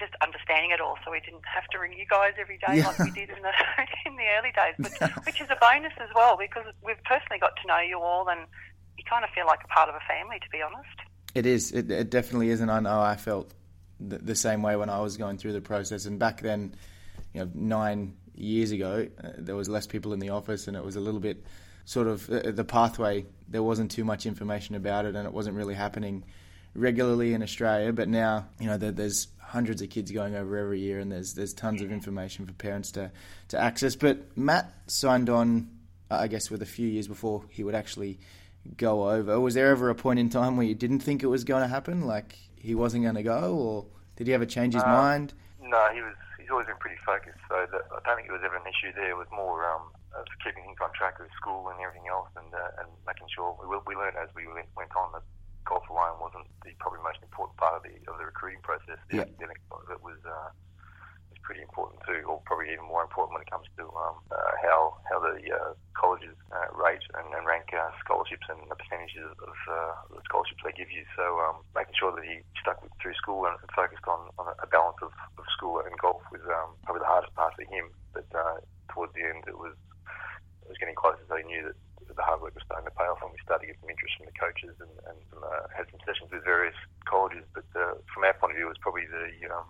just 0.00 0.12
understanding 0.22 0.70
it 0.72 0.80
all, 0.80 0.96
so 1.04 1.10
we 1.12 1.20
didn't 1.20 1.44
have 1.46 1.66
to 1.68 1.78
ring 1.78 1.92
you 1.92 2.06
guys 2.08 2.32
every 2.40 2.58
day 2.58 2.78
Yeah. 2.78 2.88
like 2.88 2.98
we 2.98 3.10
did 3.12 3.28
in 3.30 3.42
the 3.42 3.52
in 4.06 4.16
the 4.16 4.26
early 4.38 4.50
days, 4.56 4.74
but, 4.98 5.26
which 5.26 5.40
is 5.40 5.48
a 5.50 5.56
bonus 5.60 5.92
as 6.00 6.08
well 6.14 6.36
because 6.36 6.64
we've 6.82 7.02
personally 7.04 7.38
got 7.38 7.52
to 7.60 7.66
know 7.68 7.78
you 7.78 8.00
all, 8.00 8.28
and 8.28 8.40
you 8.98 9.04
kind 9.08 9.22
of 9.24 9.30
feel 9.30 9.46
like 9.46 9.60
a 9.62 9.68
part 9.68 9.88
of 9.88 9.94
a 9.94 10.00
family, 10.08 10.38
to 10.40 10.50
be 10.50 10.60
honest. 10.62 10.88
It 11.34 11.46
is. 11.46 11.70
It, 11.72 11.90
it 11.90 12.10
definitely 12.10 12.48
is, 12.50 12.60
and 12.60 12.70
I 12.70 12.80
know 12.80 13.00
I 13.00 13.16
felt 13.16 13.52
the, 14.00 14.18
the 14.18 14.34
same 14.34 14.62
way 14.62 14.74
when 14.76 14.90
I 14.90 15.00
was 15.00 15.16
going 15.16 15.38
through 15.38 15.52
the 15.52 15.60
process. 15.60 16.06
And 16.06 16.18
back 16.18 16.40
then, 16.40 16.74
you 17.32 17.44
know, 17.44 17.50
nine 17.54 18.16
years 18.34 18.72
ago, 18.72 19.06
uh, 19.22 19.28
there 19.38 19.54
was 19.54 19.68
less 19.68 19.86
people 19.86 20.12
in 20.12 20.18
the 20.18 20.30
office, 20.30 20.66
and 20.66 20.76
it 20.76 20.84
was 20.84 20.96
a 20.96 21.00
little 21.00 21.20
bit 21.20 21.44
sort 21.84 22.08
of 22.08 22.28
uh, 22.30 22.50
the 22.50 22.64
pathway. 22.64 23.26
There 23.48 23.62
wasn't 23.62 23.90
too 23.90 24.04
much 24.04 24.26
information 24.26 24.74
about 24.74 25.04
it, 25.04 25.14
and 25.14 25.26
it 25.26 25.32
wasn't 25.32 25.56
really 25.56 25.74
happening 25.74 26.24
regularly 26.74 27.34
in 27.34 27.42
Australia. 27.42 27.92
But 27.92 28.08
now, 28.08 28.46
you 28.58 28.66
know, 28.66 28.76
there, 28.76 28.92
there's 28.92 29.28
hundreds 29.40 29.82
of 29.82 29.90
kids 29.90 30.10
going 30.12 30.34
over 30.36 30.56
every 30.56 30.80
year, 30.80 30.98
and 30.98 31.10
there's 31.10 31.34
there's 31.34 31.52
tons 31.52 31.82
of 31.82 31.90
information 31.92 32.46
for 32.46 32.52
parents 32.54 32.92
to 32.92 33.10
to 33.48 33.58
access. 33.58 33.96
But 33.96 34.36
Matt 34.36 34.72
signed 34.86 35.28
on, 35.28 35.70
uh, 36.10 36.16
I 36.16 36.28
guess, 36.28 36.50
with 36.50 36.62
a 36.62 36.66
few 36.66 36.86
years 36.86 37.08
before 37.08 37.44
he 37.50 37.64
would 37.64 37.74
actually 37.74 38.18
go 38.76 39.08
over. 39.10 39.40
Was 39.40 39.54
there 39.54 39.70
ever 39.70 39.90
a 39.90 39.94
point 39.94 40.18
in 40.18 40.28
time 40.28 40.56
where 40.56 40.66
you 40.66 40.74
didn't 40.74 41.00
think 41.00 41.22
it 41.22 41.26
was 41.28 41.44
going 41.44 41.62
to 41.62 41.68
happen, 41.68 42.06
like 42.06 42.36
he 42.56 42.74
wasn't 42.74 43.02
going 43.02 43.16
to 43.16 43.22
go, 43.22 43.54
or 43.54 43.86
did 44.16 44.26
he 44.26 44.34
ever 44.34 44.46
change 44.46 44.74
his 44.74 44.82
Uh, 44.82 44.88
mind? 44.88 45.34
No, 45.62 45.88
he 45.92 46.02
was. 46.02 46.14
He's 46.38 46.50
always 46.50 46.66
been 46.66 46.82
pretty 46.82 46.98
focused, 47.06 47.38
so 47.48 47.62
that, 47.70 47.82
I 47.94 48.00
don't 48.02 48.16
think 48.16 48.28
it 48.28 48.32
was 48.32 48.42
ever 48.44 48.56
an 48.56 48.66
issue 48.66 48.90
there. 48.94 49.10
It 49.10 49.16
was 49.16 49.28
more 49.30 49.62
um, 49.70 49.82
of 50.18 50.26
keeping 50.42 50.64
things 50.64 50.78
on 50.82 50.90
track 50.98 51.20
with 51.20 51.30
school 51.38 51.68
and 51.70 51.78
everything 51.78 52.10
else, 52.10 52.26
and 52.34 52.50
uh, 52.52 52.82
and 52.82 52.88
making 53.06 53.28
sure 53.30 53.54
we 53.62 53.70
we 53.86 53.94
learned 53.94 54.16
as 54.18 54.28
we 54.34 54.50
went 54.50 54.66
went 54.74 54.90
on 54.98 55.12
that 55.14 55.22
golf 55.64 55.86
alone 55.88 56.18
wasn't 56.18 56.42
the 56.64 56.74
probably 56.80 56.98
most 57.06 57.22
important 57.22 57.54
part 57.56 57.78
of 57.78 57.82
the 57.86 57.94
of 58.10 58.18
the 58.18 58.26
recruiting 58.26 58.58
process. 58.66 58.82
The 58.88 58.96
Yeah. 59.16 59.26
academic 59.26 59.60
part 59.68 59.82
of 59.86 59.90
it 59.90 60.02
was 60.02 60.18
uh, 60.26 60.50
was 61.30 61.40
pretty 61.42 61.62
important 61.62 62.02
too, 62.06 62.22
or 62.26 62.42
probably 62.46 62.70
even 62.74 62.86
more 62.86 63.02
important 63.02 63.38
when 63.38 63.42
it 63.42 63.50
comes 63.50 63.66
to 63.78 63.84
um, 63.94 64.18
uh, 64.30 64.52
how 64.62 64.98
how 65.10 65.18
the 65.18 65.38
uh, 65.50 65.72
colleges 65.94 66.34
uh, 66.50 66.68
rate 66.74 67.02
and, 67.18 67.26
and 67.34 67.46
rank 67.46 67.70
uh, 67.74 67.90
scholarships 68.02 68.46
and 68.50 68.58
the 68.70 68.78
percentages 68.78 69.30
of 69.42 69.56
uh, 69.70 69.94
the 70.14 70.22
scholarships 70.26 70.62
they 70.62 70.74
give 70.74 70.90
you. 70.90 71.06
So 71.14 71.38
um, 71.46 71.62
making 71.74 71.94
sure 71.98 72.10
that 72.14 72.24
he 72.26 72.42
stuck 72.58 72.82
with, 72.82 72.92
through 72.98 73.14
school 73.14 73.46
and 73.46 73.54
focused 73.74 74.06
on, 74.10 74.30
on 74.38 74.50
a 74.58 74.68
balance 74.68 74.98
of, 75.02 75.14
of 75.38 75.44
school 75.54 75.82
and 75.82 75.94
golf 75.98 76.22
was 76.34 76.42
um, 76.50 76.74
probably 76.86 77.02
the 77.02 77.10
hardest 77.10 77.34
part 77.34 77.54
for 77.54 77.66
him. 77.66 77.90
But 78.14 78.26
uh, 78.34 78.58
towards 78.90 79.14
the 79.14 79.22
end, 79.22 79.46
it 79.46 79.58
was 79.58 79.74
it 80.66 80.68
was 80.68 80.78
getting 80.78 80.98
closer, 80.98 81.22
so 81.26 81.34
he 81.38 81.46
knew 81.46 81.66
that 81.66 81.78
the 82.16 82.26
hard 82.26 82.42
work 82.42 82.54
was 82.54 82.66
starting 82.66 82.86
to 82.86 82.94
pay 82.94 83.06
off, 83.06 83.22
and 83.22 83.30
we 83.30 83.38
started 83.42 83.66
to 83.66 83.70
get 83.70 83.78
some 83.80 83.90
interest 83.90 84.14
from 84.18 84.26
the 84.26 84.36
coaches, 84.38 84.74
and, 84.82 84.94
and 85.06 85.20
uh, 85.38 85.66
had 85.70 85.86
some 85.90 86.02
sessions 86.02 86.30
with 86.30 86.42
various 86.42 86.76
colleges. 87.06 87.46
But 87.54 87.66
uh, 87.74 87.98
from 88.10 88.26
our 88.26 88.34
point 88.34 88.54
of 88.54 88.56
view, 88.58 88.66
it 88.66 88.74
was 88.74 88.82
probably 88.82 89.06
the, 89.06 89.30
um, 89.50 89.66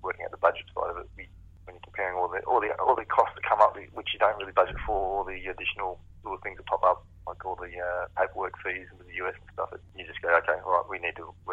working 0.00 0.24
out 0.24 0.32
the 0.32 0.40
budget 0.40 0.64
side 0.72 0.90
of 0.90 0.98
it. 1.00 1.08
We, 1.16 1.28
when 1.64 1.80
you're 1.80 1.88
comparing 1.88 2.12
all 2.16 2.28
the 2.28 2.44
all 2.44 2.60
the 2.60 2.76
all 2.76 2.92
the 2.92 3.08
costs 3.08 3.32
that 3.36 3.44
come 3.44 3.60
up, 3.60 3.76
which 3.76 4.12
you 4.12 4.20
don't 4.20 4.36
really 4.36 4.52
budget 4.52 4.76
for, 4.84 4.96
all 4.96 5.24
the 5.24 5.40
additional 5.48 6.00
little 6.20 6.40
things 6.44 6.60
that 6.60 6.68
pop 6.68 6.84
up, 6.84 7.08
like 7.24 7.40
all 7.44 7.56
the 7.56 7.72
uh, 7.72 8.04
paperwork 8.20 8.52
fees 8.60 8.88
with 8.96 9.08
the 9.08 9.16
US 9.24 9.36
and 9.40 9.48
stuff, 9.56 9.72
you 9.96 10.04
just 10.04 10.20
go, 10.20 10.28
okay, 10.44 10.60
all 10.60 10.76
right, 10.80 10.88
we 10.88 11.00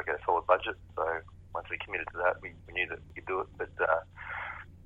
need 0.01 0.17
to 0.17 0.17
work 0.17 0.17
out 0.17 0.19
a 0.19 0.25
solid 0.25 0.47
budget. 0.47 0.77
So 0.95 1.03
once 1.53 1.67
we 1.69 1.77
committed 1.77 2.07
to 2.11 2.17
that, 2.17 2.41
we, 2.41 2.51
we 2.67 2.73
knew 2.73 2.87
that 2.87 2.99
we 3.07 3.21
could 3.21 3.27
do 3.27 3.41
it. 3.41 3.47
But 3.57 3.71
uh, 3.79 4.01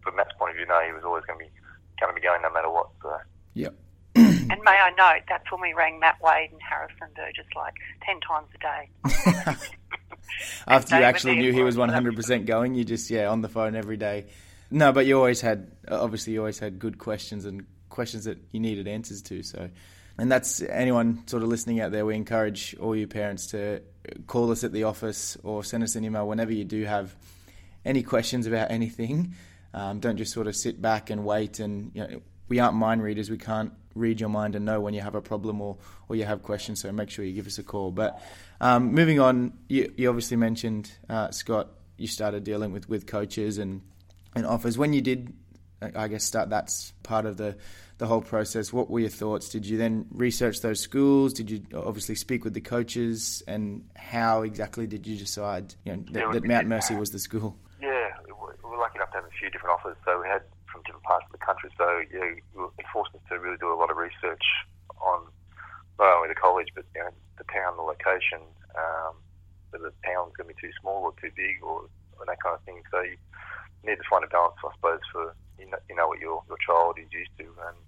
from 0.04 0.16
Matt's 0.16 0.36
point 0.38 0.52
of 0.52 0.58
view, 0.58 0.66
no, 0.66 0.80
he 0.86 0.94
was 0.94 1.04
always 1.04 1.24
going 1.26 1.40
to 1.40 1.46
be 1.46 1.52
going 2.00 2.14
to 2.14 2.20
be 2.20 2.26
going 2.26 2.42
no 2.42 2.52
matter 2.52 2.70
what. 2.70 2.90
So. 3.02 3.16
Yep. 3.54 3.74
and 4.16 4.60
may 4.64 4.78
I 4.78 4.92
note, 4.98 5.24
that's 5.30 5.50
when 5.52 5.62
we 5.62 5.74
rang 5.74 6.00
Matt 6.00 6.18
Wade 6.22 6.52
and 6.52 6.62
Harrison 6.62 7.08
Burgess 7.16 7.48
like 7.56 7.74
10 8.06 8.20
times 8.22 8.48
a 8.56 8.60
day. 8.60 9.58
After 10.68 10.98
you 10.98 11.04
actually 11.04 11.36
knew 11.38 11.52
he 11.52 11.64
was 11.64 11.76
100% 11.78 12.46
going, 12.46 12.76
you 12.76 12.84
just, 12.84 13.10
yeah, 13.10 13.30
on 13.30 13.42
the 13.42 13.50
phone 13.50 13.76
every 13.76 13.98
day. 13.98 14.26
No, 14.72 14.92
but 14.92 15.06
you 15.06 15.18
always 15.18 15.42
had, 15.42 15.72
obviously, 15.88 16.34
you 16.34 16.40
always 16.40 16.60
had 16.60 16.80
good 16.80 16.98
questions 16.98 17.46
and 17.46 17.66
questions 17.90 18.26
that 18.26 18.38
you 18.52 18.60
needed 18.60 18.88
answers 18.88 19.22
to. 19.24 19.44
So, 19.44 19.70
and 20.18 20.32
that's 20.32 20.62
anyone 20.62 21.28
sort 21.28 21.44
of 21.44 21.50
listening 21.50 21.82
out 21.82 21.92
there. 21.92 22.06
We 22.06 22.16
encourage 22.16 22.76
all 22.80 22.96
you 22.96 23.08
parents 23.08 23.48
to 23.48 23.82
call 24.28 24.52
us 24.52 24.64
at 24.64 24.72
the 24.72 24.84
office 24.84 25.38
or 25.44 25.64
send 25.64 25.84
us 25.84 25.96
an 25.96 26.06
email 26.06 26.28
whenever 26.28 26.54
you 26.54 26.64
do 26.64 26.86
have 26.86 27.16
any 27.84 28.04
questions 28.04 28.48
about 28.48 28.72
anything. 28.72 29.36
Um, 29.74 30.00
don't 30.00 30.18
just 30.18 30.34
sort 30.34 30.48
of 30.48 30.56
sit 30.56 30.82
back 30.82 31.10
and 31.10 31.26
wait. 31.26 31.60
And 31.60 31.92
you 31.94 32.02
know, 32.02 32.22
we 32.48 32.60
aren't 32.60 32.76
mind 32.76 33.04
readers. 33.04 33.30
We 33.30 33.38
can't 33.38 33.74
read 33.94 34.20
your 34.20 34.30
mind 34.30 34.56
and 34.56 34.66
know 34.66 34.80
when 34.80 34.94
you 34.94 35.02
have 35.02 35.16
a 35.16 35.22
problem 35.22 35.62
or, 35.62 35.78
or 36.08 36.16
you 36.16 36.24
have 36.24 36.44
questions. 36.44 36.82
So 36.82 36.92
make 36.92 37.10
sure 37.10 37.26
you 37.26 37.34
give 37.34 37.48
us 37.48 37.58
a 37.58 37.64
call. 37.64 37.92
But 37.92 38.22
um, 38.62 38.94
moving 38.94 39.20
on, 39.20 39.54
you, 39.68 39.94
you 39.98 40.08
obviously 40.08 40.38
mentioned 40.38 40.92
uh, 41.10 41.32
Scott. 41.32 41.70
You 41.98 42.08
started 42.08 42.44
dealing 42.44 42.74
with, 42.74 42.90
with 42.90 43.08
coaches 43.08 43.58
and 43.58 43.82
and 44.36 44.46
offers. 44.46 44.78
When 44.78 44.92
you 44.92 45.02
did, 45.02 45.34
I 45.82 46.08
guess, 46.08 46.30
that's 46.30 46.94
part 47.04 47.26
of 47.26 47.38
the 47.38 47.58
the 47.98 48.08
whole 48.08 48.22
process. 48.22 48.74
What 48.74 48.90
were 48.90 49.00
your 49.00 49.10
thoughts? 49.10 49.50
Did 49.50 49.66
you 49.66 49.78
then 49.78 50.06
research 50.12 50.60
those 50.62 50.82
schools? 50.82 51.34
Did 51.34 51.50
you 51.50 51.64
obviously 51.74 52.16
speak 52.16 52.44
with 52.44 52.54
the 52.54 52.62
coaches? 52.62 53.42
And 53.48 53.88
how 53.96 54.42
exactly 54.42 54.86
did 54.86 55.08
you 55.08 55.16
decide 55.16 55.76
you 55.86 55.96
know, 55.96 56.04
that, 56.12 56.20
yeah, 56.20 56.32
that 56.34 56.44
Mount 56.44 56.68
Mercy 56.68 56.96
was 56.96 57.12
the 57.12 57.20
school? 57.20 57.58
Yeah, 57.82 58.12
we 58.26 58.34
were 58.34 58.78
lucky 58.78 58.98
enough 58.98 59.12
to 59.12 59.18
have 59.18 59.26
a 59.26 59.36
few 59.40 59.50
different 59.50 59.80
offers. 59.80 59.96
So 60.04 60.20
we 60.20 60.28
had 60.28 60.42
from 60.72 60.84
different 60.84 61.04
parts 61.04 61.26
of 61.26 61.32
the 61.32 61.46
country. 61.46 61.70
So 61.78 61.88
yeah, 62.12 62.36
it 62.78 62.86
forced 62.92 63.16
us 63.16 63.22
to 63.30 63.40
really 63.40 63.58
do 63.58 63.72
a 63.72 63.80
lot 63.80 63.90
of 63.90 63.98
research 63.98 64.44
on 65.00 65.24
not 65.98 66.18
only 66.18 66.28
the 66.28 66.36
college 66.36 66.68
but 66.76 66.84
you 66.96 67.02
know, 67.02 67.10
the 67.38 67.46
town, 67.46 67.78
the 67.78 67.84
location, 67.84 68.44
um, 68.76 69.16
whether 69.70 69.88
the 69.88 69.96
town's 70.04 70.36
going 70.36 70.50
to 70.50 70.56
be 70.56 70.60
too 70.60 70.74
small 70.82 71.04
or 71.04 71.14
too 71.22 71.32
big 71.36 71.64
or, 71.64 71.88
or 72.20 72.26
that 72.28 72.44
kind 72.44 72.56
of 72.56 72.64
thing. 72.64 72.84
So 72.92 73.00
you 73.00 73.16
need 73.88 73.96
to 73.96 74.08
find 74.10 74.24
a 74.24 74.28
balance, 74.28 74.60
I 74.60 74.76
suppose, 74.76 75.00
for 75.12 75.36
you 75.60 75.70
know, 75.70 75.80
you 75.90 75.96
know 75.96 76.08
what 76.08 76.20
your 76.20 76.44
your 76.48 76.60
child 76.62 76.98
is 77.00 77.10
used 77.12 77.32
to, 77.40 77.46
and 77.46 77.80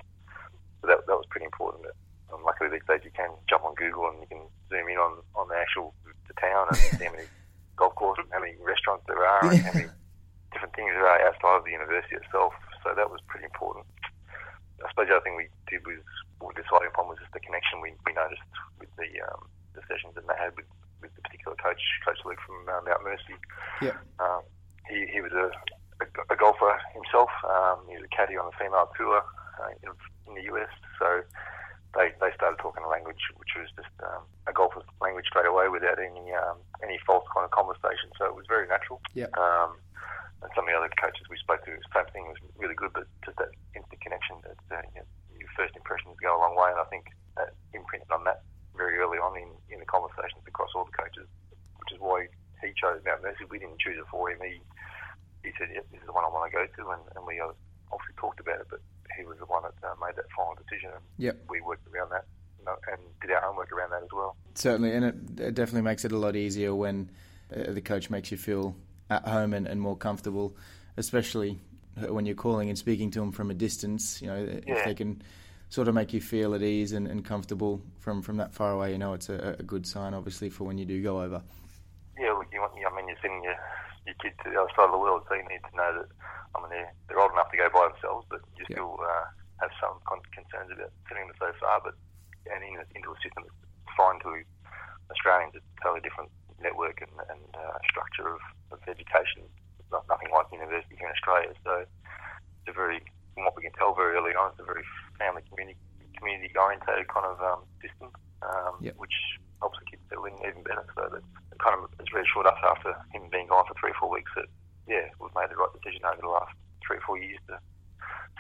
so 0.81 0.87
that 0.87 1.05
that 1.07 1.17
was 1.17 1.25
pretty 1.29 1.45
important. 1.45 1.85
And 2.31 2.43
luckily 2.43 2.69
these 2.69 2.85
days 2.87 3.01
you 3.03 3.11
can 3.15 3.31
jump 3.47 3.63
on 3.63 3.75
Google 3.75 4.11
and 4.11 4.19
you 4.19 4.27
can 4.27 4.43
zoom 4.69 4.87
in 4.89 4.97
on 4.97 5.23
on 5.35 5.47
the 5.47 5.55
actual 5.55 5.93
the 6.27 6.35
town 6.35 6.67
and 6.69 6.77
see 6.77 7.05
how 7.05 7.11
many 7.11 7.27
golf 7.79 7.95
courses, 7.95 8.25
how 8.31 8.39
many 8.39 8.55
restaurants 8.59 9.05
there 9.07 9.23
are, 9.23 9.47
and 9.47 9.61
how 9.63 9.73
many 9.73 9.87
different 10.51 10.75
things 10.75 10.91
there 10.91 11.07
are 11.07 11.21
outside 11.27 11.57
of 11.59 11.63
the 11.63 11.71
university 11.71 12.15
itself. 12.15 12.53
So 12.83 12.93
that 12.95 13.09
was 13.09 13.19
pretty 13.27 13.45
important. 13.45 13.85
I 14.83 14.89
suppose 14.93 15.09
the 15.09 15.17
other 15.17 15.25
thing 15.25 15.35
we 15.35 15.49
did 15.65 15.81
was 15.87 16.03
what 16.37 16.53
we 16.53 16.61
decided 16.61 16.93
upon 16.93 17.09
was 17.09 17.17
just 17.17 17.33
the 17.33 17.41
connection 17.41 17.81
we, 17.81 17.97
we 18.05 18.13
noticed 18.13 18.45
with 18.77 18.93
the 18.95 19.09
um, 19.25 19.49
the 19.77 19.81
sessions 19.85 20.17
that 20.17 20.25
they 20.25 20.37
had 20.37 20.53
with, 20.57 20.65
with 21.01 21.13
the 21.13 21.21
particular 21.21 21.53
coach, 21.57 21.81
Coach 22.01 22.17
Luke 22.25 22.41
from 22.41 22.65
uh, 22.65 22.81
Mount 22.81 23.05
Mercy. 23.05 23.37
Yeah. 23.81 23.97
Um, 24.17 24.41
he, 24.89 25.05
he 25.13 25.21
was 25.21 25.31
a, 25.33 25.53
a, 26.29 26.35
golfer 26.35 26.79
himself. 26.93 27.29
Um, 27.45 27.85
he 27.89 27.95
was 27.95 28.05
a 28.05 28.13
caddy 28.15 28.37
on 28.37 28.49
the 28.49 28.55
female 28.57 28.89
tour 28.97 29.21
uh, 29.59 29.71
in, 29.83 29.89
in 30.27 30.31
the 30.35 30.45
US. 30.53 30.71
So 30.99 31.21
they, 31.95 32.13
they 32.19 32.31
started 32.35 32.59
talking 32.59 32.83
a 32.83 32.89
language 32.89 33.21
which 33.37 33.53
was 33.57 33.69
just 33.77 33.93
um, 34.03 34.23
a 34.45 34.53
golfer's 34.53 34.85
language 35.01 35.25
straight 35.29 35.47
away 35.47 35.69
without 35.69 35.97
any 35.97 36.33
um, 36.33 36.61
any 36.83 36.99
false 37.05 37.25
kind 37.33 37.45
of 37.45 37.51
conversation. 37.51 38.11
So 38.17 38.25
it 38.25 38.35
was 38.35 38.45
very 38.47 38.67
natural. 38.67 39.01
Yeah. 39.13 39.31
Um, 39.37 39.79
and 40.45 40.53
some 40.53 40.65
of 40.65 40.69
the 40.69 40.77
other 40.77 40.93
coaches 41.01 41.25
we 41.33 41.41
spoke 41.41 41.65
to, 41.65 41.73
the 41.73 41.89
same 41.89 42.05
thing 42.13 42.29
was 42.29 42.37
really 42.61 42.77
good, 42.77 42.93
but 42.93 43.09
just 43.25 43.41
that 43.41 43.49
instant 43.73 43.97
connection, 44.05 44.37
that 44.45 44.61
uh, 44.69 44.85
you 44.93 45.01
know, 45.01 45.07
your 45.33 45.49
first 45.57 45.73
impressions 45.73 46.13
go 46.21 46.37
a 46.37 46.37
long 46.37 46.53
way, 46.53 46.69
and 46.69 46.77
I 46.77 46.85
think 46.93 47.09
that 47.41 47.57
imprinted 47.73 48.13
on 48.13 48.21
that 48.29 48.45
very 48.77 49.01
early 49.01 49.17
on 49.17 49.33
in, 49.33 49.49
in 49.73 49.81
the 49.81 49.89
conversations 49.89 50.45
across 50.45 50.69
all 50.77 50.85
the 50.85 50.93
coaches, 50.93 51.25
which 51.81 51.89
is 51.89 51.97
why 51.97 52.29
he 52.61 52.69
chose 52.77 53.01
Mount 53.01 53.25
Mercy. 53.25 53.49
We 53.49 53.57
didn't 53.57 53.81
choose 53.81 53.97
it 53.97 54.05
for 54.13 54.29
him. 54.29 54.37
He 54.45 54.61
he 55.47 55.53
said, 55.57 55.69
"Yep, 55.73 55.87
this 55.91 56.01
is 56.01 56.07
the 56.07 56.13
one 56.13 56.25
I 56.25 56.29
want 56.29 56.51
to 56.51 56.55
go 56.55 56.65
to," 56.65 56.83
and, 56.91 57.01
and 57.15 57.25
we 57.25 57.39
obviously 57.39 58.15
talked 58.17 58.39
about 58.39 58.61
it, 58.61 58.67
but 58.69 58.81
he 59.17 59.25
was 59.25 59.37
the 59.39 59.45
one 59.45 59.63
that 59.63 59.75
uh, 59.83 59.95
made 60.03 60.15
that 60.15 60.27
final 60.35 60.55
decision, 60.55 60.91
and 60.93 61.03
yep. 61.17 61.39
we 61.49 61.61
worked 61.61 61.87
around 61.87 62.11
that 62.11 62.25
and 62.91 62.99
did 63.21 63.31
our 63.31 63.41
homework 63.41 63.71
around 63.71 63.91
that 63.91 64.03
as 64.03 64.09
well. 64.11 64.35
Certainly, 64.55 64.91
and 64.93 65.05
it, 65.05 65.15
it 65.39 65.55
definitely 65.55 65.83
makes 65.83 66.03
it 66.03 66.11
a 66.11 66.17
lot 66.17 66.35
easier 66.35 66.75
when 66.75 67.09
uh, 67.55 67.71
the 67.71 67.81
coach 67.81 68.09
makes 68.09 68.29
you 68.29 68.37
feel 68.37 68.75
at 69.09 69.25
home 69.25 69.53
and, 69.53 69.67
and 69.67 69.79
more 69.79 69.95
comfortable, 69.95 70.55
especially 70.97 71.59
when 71.95 72.25
you're 72.25 72.35
calling 72.35 72.69
and 72.69 72.77
speaking 72.77 73.09
to 73.11 73.19
them 73.19 73.31
from 73.31 73.49
a 73.49 73.53
distance. 73.53 74.21
You 74.21 74.27
know, 74.27 74.61
yeah. 74.67 74.75
if 74.75 74.85
they 74.85 74.93
can 74.93 75.21
sort 75.69 75.87
of 75.87 75.95
make 75.95 76.13
you 76.13 76.21
feel 76.21 76.53
at 76.53 76.61
ease 76.61 76.93
and, 76.93 77.07
and 77.07 77.25
comfortable 77.25 77.81
from, 77.99 78.21
from 78.21 78.37
that 78.37 78.53
far 78.53 78.71
away, 78.71 78.91
you 78.91 78.97
know, 78.97 79.13
it's 79.13 79.29
a, 79.29 79.55
a, 79.59 79.63
good 79.63 79.85
sign, 79.85 80.13
obviously, 80.13 80.49
for 80.49 80.63
when 80.63 80.77
you 80.77 80.85
do 80.85 81.01
go 81.01 81.21
over. 81.21 81.41
Yeah, 82.17 82.31
look, 82.33 82.47
you 82.53 82.59
want, 82.59 82.73
I 82.73 82.95
mean, 82.95 83.07
you're 83.07 83.17
sending 83.21 83.43
your, 83.43 83.55
your 84.07 84.17
kid 84.23 84.33
to 84.41 84.49
the 84.49 84.57
other 84.57 84.71
side 84.73 84.87
of 84.87 84.95
the 84.95 85.03
world, 85.03 85.27
so 85.27 85.35
you 85.35 85.43
need 85.51 85.61
to 85.67 85.75
know 85.75 85.91
that, 85.99 86.09
I 86.55 86.63
mean, 86.63 86.71
they're, 86.71 86.91
they're 87.05 87.19
old 87.19 87.35
enough 87.35 87.51
to 87.51 87.59
go 87.59 87.67
by 87.67 87.91
themselves, 87.91 88.23
but 88.31 88.41
you 88.55 88.63
yeah. 88.71 88.79
still 88.79 88.95
uh, 89.03 89.27
have 89.59 89.73
some 89.77 89.99
concerns 90.07 90.71
about 90.71 90.95
sending 91.05 91.27
them 91.27 91.37
so 91.37 91.51
far, 91.59 91.83
but 91.83 91.93
and 92.47 92.63
in, 92.63 92.79
into 92.95 93.11
a 93.11 93.19
system 93.19 93.43
that's 93.43 93.59
foreign 93.99 94.23
to 94.23 94.31
Australians, 95.11 95.51
it's 95.55 95.67
a 95.67 95.83
totally 95.83 95.99
different 95.99 96.31
network 96.63 97.03
and, 97.03 97.11
and 97.27 97.43
uh, 97.53 97.75
structure 97.91 98.27
of, 98.27 98.39
of 98.71 98.79
education. 98.87 99.43
It's 99.79 99.91
not 99.91 100.07
nothing 100.07 100.31
like 100.31 100.47
university 100.51 100.95
here 100.95 101.11
in 101.11 101.13
Australia. 101.13 101.51
So 101.67 101.83
it's 101.83 102.71
a 102.71 102.73
very, 102.73 103.03
from 103.35 103.45
what 103.45 103.55
we 103.55 103.67
can 103.67 103.75
tell 103.75 103.93
very 103.93 104.15
early 104.15 104.31
on, 104.31 104.55
it's 104.55 104.63
a 104.63 104.67
very 104.67 104.83
family 105.19 105.43
community 105.51 105.79
community 106.17 106.49
oriented 106.57 107.05
kind 107.13 107.29
of 107.29 107.37
um, 107.43 107.61
system, 107.77 108.09
um, 108.41 108.81
yep. 108.81 108.95
which 108.97 109.13
helps 109.61 109.77
the 109.77 109.85
kids 109.85 110.01
settle 110.09 110.25
in 110.25 110.33
even 110.41 110.63
better. 110.63 110.87
So 110.95 111.13
that 111.13 111.21
kind 111.59 111.77
of 111.77 111.91
short 112.33 112.47
us 112.47 112.57
after 112.63 112.89
him 113.13 113.23
being 113.31 113.47
gone 113.47 113.65
for 113.67 113.73
three 113.79 113.91
or 113.91 113.99
four 113.99 114.09
weeks 114.09 114.31
that 114.35 114.45
yeah 114.87 115.09
we've 115.19 115.33
made 115.35 115.49
the 115.49 115.55
right 115.55 115.69
decision 115.73 116.01
over 116.05 116.21
the 116.21 116.27
last 116.27 116.51
three 116.85 116.97
or 116.97 117.01
four 117.05 117.17
years 117.17 117.39
to 117.47 117.59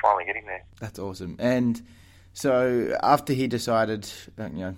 finally 0.01 0.25
get 0.25 0.35
him 0.35 0.45
there. 0.45 0.63
That's 0.79 0.99
awesome. 0.99 1.35
And 1.39 1.81
so 2.33 2.97
after 3.01 3.33
he 3.33 3.47
decided, 3.47 4.09
uh, 4.39 4.45
you 4.45 4.59
know, 4.59 4.75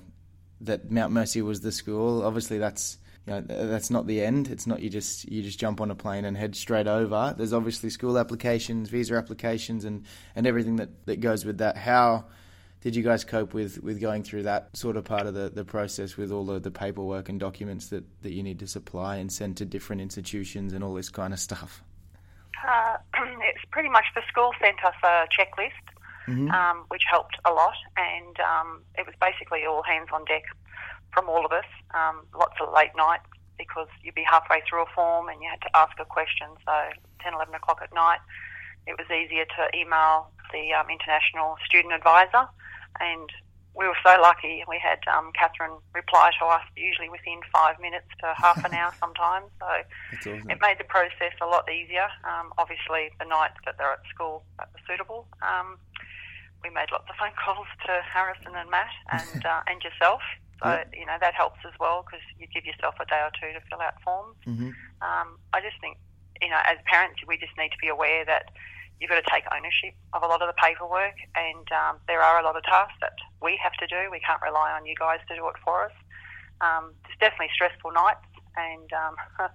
that 0.61 0.91
Mount 0.91 1.13
Mercy 1.13 1.41
was 1.41 1.61
the 1.61 1.71
school, 1.71 2.23
obviously 2.23 2.57
that's 2.57 2.97
you 3.27 3.33
know, 3.33 3.41
that's 3.41 3.89
not 3.89 4.07
the 4.07 4.23
end. 4.23 4.47
It's 4.47 4.65
not 4.65 4.81
you 4.81 4.89
just 4.89 5.29
you 5.29 5.43
just 5.43 5.59
jump 5.59 5.81
on 5.81 5.91
a 5.91 5.95
plane 5.95 6.25
and 6.25 6.35
head 6.35 6.55
straight 6.55 6.87
over. 6.87 7.35
There's 7.37 7.53
obviously 7.53 7.89
school 7.89 8.17
applications, 8.17 8.89
visa 8.89 9.15
applications, 9.15 9.85
and, 9.85 10.05
and 10.35 10.47
everything 10.47 10.77
that, 10.77 11.05
that 11.05 11.19
goes 11.19 11.45
with 11.45 11.59
that. 11.59 11.77
How 11.77 12.25
did 12.81 12.95
you 12.95 13.03
guys 13.03 13.23
cope 13.23 13.53
with, 13.53 13.83
with 13.83 13.99
going 13.99 14.23
through 14.23 14.43
that 14.43 14.75
sort 14.75 14.95
of 14.95 15.03
part 15.03 15.27
of 15.27 15.33
the, 15.33 15.49
the 15.49 15.65
process 15.65 16.15
with 16.15 16.31
all 16.31 16.49
of 16.49 16.63
the 16.63 16.71
paperwork 16.71 17.27
and 17.27 17.39
documents 17.39 17.87
that, 17.89 18.03
that 18.21 18.31
you 18.31 18.41
need 18.41 18.59
to 18.59 18.67
supply 18.67 19.17
and 19.17 19.31
send 19.31 19.57
to 19.57 19.65
different 19.65 20.01
institutions 20.01 20.73
and 20.73 20.83
all 20.83 20.93
this 20.93 21.09
kind 21.09 21.33
of 21.33 21.39
stuff? 21.39 21.83
Uh, 22.65 22.97
it's 23.41 23.65
pretty 23.71 23.89
much 23.89 24.05
the 24.15 24.21
school 24.29 24.51
sent 24.61 24.77
us 24.85 24.95
a 25.03 25.27
checklist, 25.27 25.83
mm-hmm. 26.27 26.49
um, 26.51 26.85
which 26.87 27.03
helped 27.09 27.35
a 27.45 27.51
lot, 27.51 27.75
and 27.97 28.39
um, 28.39 28.81
it 28.97 29.05
was 29.05 29.15
basically 29.19 29.65
all 29.65 29.83
hands 29.83 30.07
on 30.13 30.23
deck 30.25 30.43
from 31.13 31.27
all 31.27 31.45
of 31.45 31.51
us. 31.51 31.67
Um, 31.93 32.25
lots 32.33 32.55
of 32.61 32.73
late 32.73 32.91
nights 32.95 33.25
because 33.57 33.87
you'd 34.01 34.15
be 34.15 34.23
halfway 34.23 34.61
through 34.67 34.83
a 34.83 34.89
form 34.95 35.27
and 35.27 35.41
you 35.43 35.49
had 35.49 35.59
to 35.61 35.69
ask 35.75 35.91
a 35.99 36.05
question. 36.05 36.47
So 36.65 36.71
10, 37.21 37.33
11 37.33 37.53
o'clock 37.53 37.81
at 37.83 37.93
night, 37.93 38.19
it 38.87 38.95
was 38.97 39.05
easier 39.11 39.43
to 39.43 39.77
email 39.77 40.31
the 40.53 40.73
um, 40.73 40.87
international 40.89 41.57
student 41.65 41.93
advisor. 41.93 42.47
And 42.99 43.29
we 43.75 43.87
were 43.87 43.97
so 44.03 44.19
lucky. 44.21 44.63
We 44.67 44.79
had 44.81 44.99
um, 45.07 45.31
Catherine 45.37 45.77
reply 45.93 46.31
to 46.39 46.45
us 46.45 46.63
usually 46.75 47.09
within 47.09 47.39
five 47.53 47.79
minutes 47.79 48.07
to 48.21 48.33
half 48.35 48.63
an 48.65 48.73
hour 48.73 48.93
sometimes. 48.99 49.47
So 49.59 49.67
awesome. 49.67 50.49
it 50.49 50.57
made 50.61 50.77
the 50.79 50.89
process 50.89 51.33
a 51.41 51.45
lot 51.45 51.69
easier. 51.71 52.07
Um, 52.25 52.51
obviously, 52.57 53.11
the 53.19 53.25
nights 53.25 53.57
that 53.65 53.77
they're 53.77 53.93
at 53.93 54.03
school 54.13 54.43
that 54.57 54.69
were 54.73 54.83
suitable. 54.87 55.27
Um, 55.41 55.77
we 56.63 56.69
made 56.69 56.91
lots 56.91 57.07
of 57.09 57.15
phone 57.15 57.31
calls 57.39 57.67
to 57.85 58.01
Harrison 58.03 58.51
and 58.53 58.69
Matt 58.69 58.91
and 59.11 59.45
uh, 59.45 59.61
and 59.67 59.81
yourself 59.81 60.21
so, 60.61 60.69
yep. 60.69 60.91
you 60.93 61.05
know, 61.05 61.15
that 61.19 61.33
helps 61.33 61.59
as 61.65 61.73
well 61.79 62.03
because 62.03 62.23
you 62.37 62.47
give 62.47 62.65
yourself 62.65 62.95
a 62.99 63.05
day 63.05 63.19
or 63.23 63.31
two 63.31 63.53
to 63.55 63.63
fill 63.69 63.79
out 63.79 63.95
forms. 64.03 64.35
Mm-hmm. 64.45 64.75
Um, 64.99 65.39
I 65.53 65.61
just 65.61 65.79
think, 65.79 65.97
you 66.41 66.49
know, 66.49 66.59
as 66.65 66.77
parents, 66.85 67.21
we 67.27 67.37
just 67.37 67.55
need 67.57 67.71
to 67.71 67.79
be 67.79 67.87
aware 67.87 68.25
that 68.25 68.51
you've 68.99 69.09
got 69.09 69.23
to 69.23 69.29
take 69.31 69.43
ownership 69.55 69.95
of 70.13 70.23
a 70.23 70.27
lot 70.27 70.41
of 70.41 70.47
the 70.47 70.57
paperwork 70.61 71.15
and 71.35 71.65
um, 71.71 71.97
there 72.07 72.21
are 72.21 72.39
a 72.39 72.43
lot 72.43 72.55
of 72.55 72.63
tasks 72.63 72.97
that 73.01 73.15
we 73.41 73.59
have 73.61 73.73
to 73.79 73.87
do. 73.87 74.11
We 74.11 74.19
can't 74.19 74.41
rely 74.41 74.71
on 74.71 74.85
you 74.85 74.95
guys 74.95 75.19
to 75.29 75.35
do 75.35 75.47
it 75.47 75.55
for 75.63 75.85
us. 75.85 75.95
Um, 76.61 76.91
it's 77.07 77.17
definitely 77.19 77.51
stressful 77.55 77.91
nights 77.91 78.27
and 78.57 78.91
um, 78.93 79.15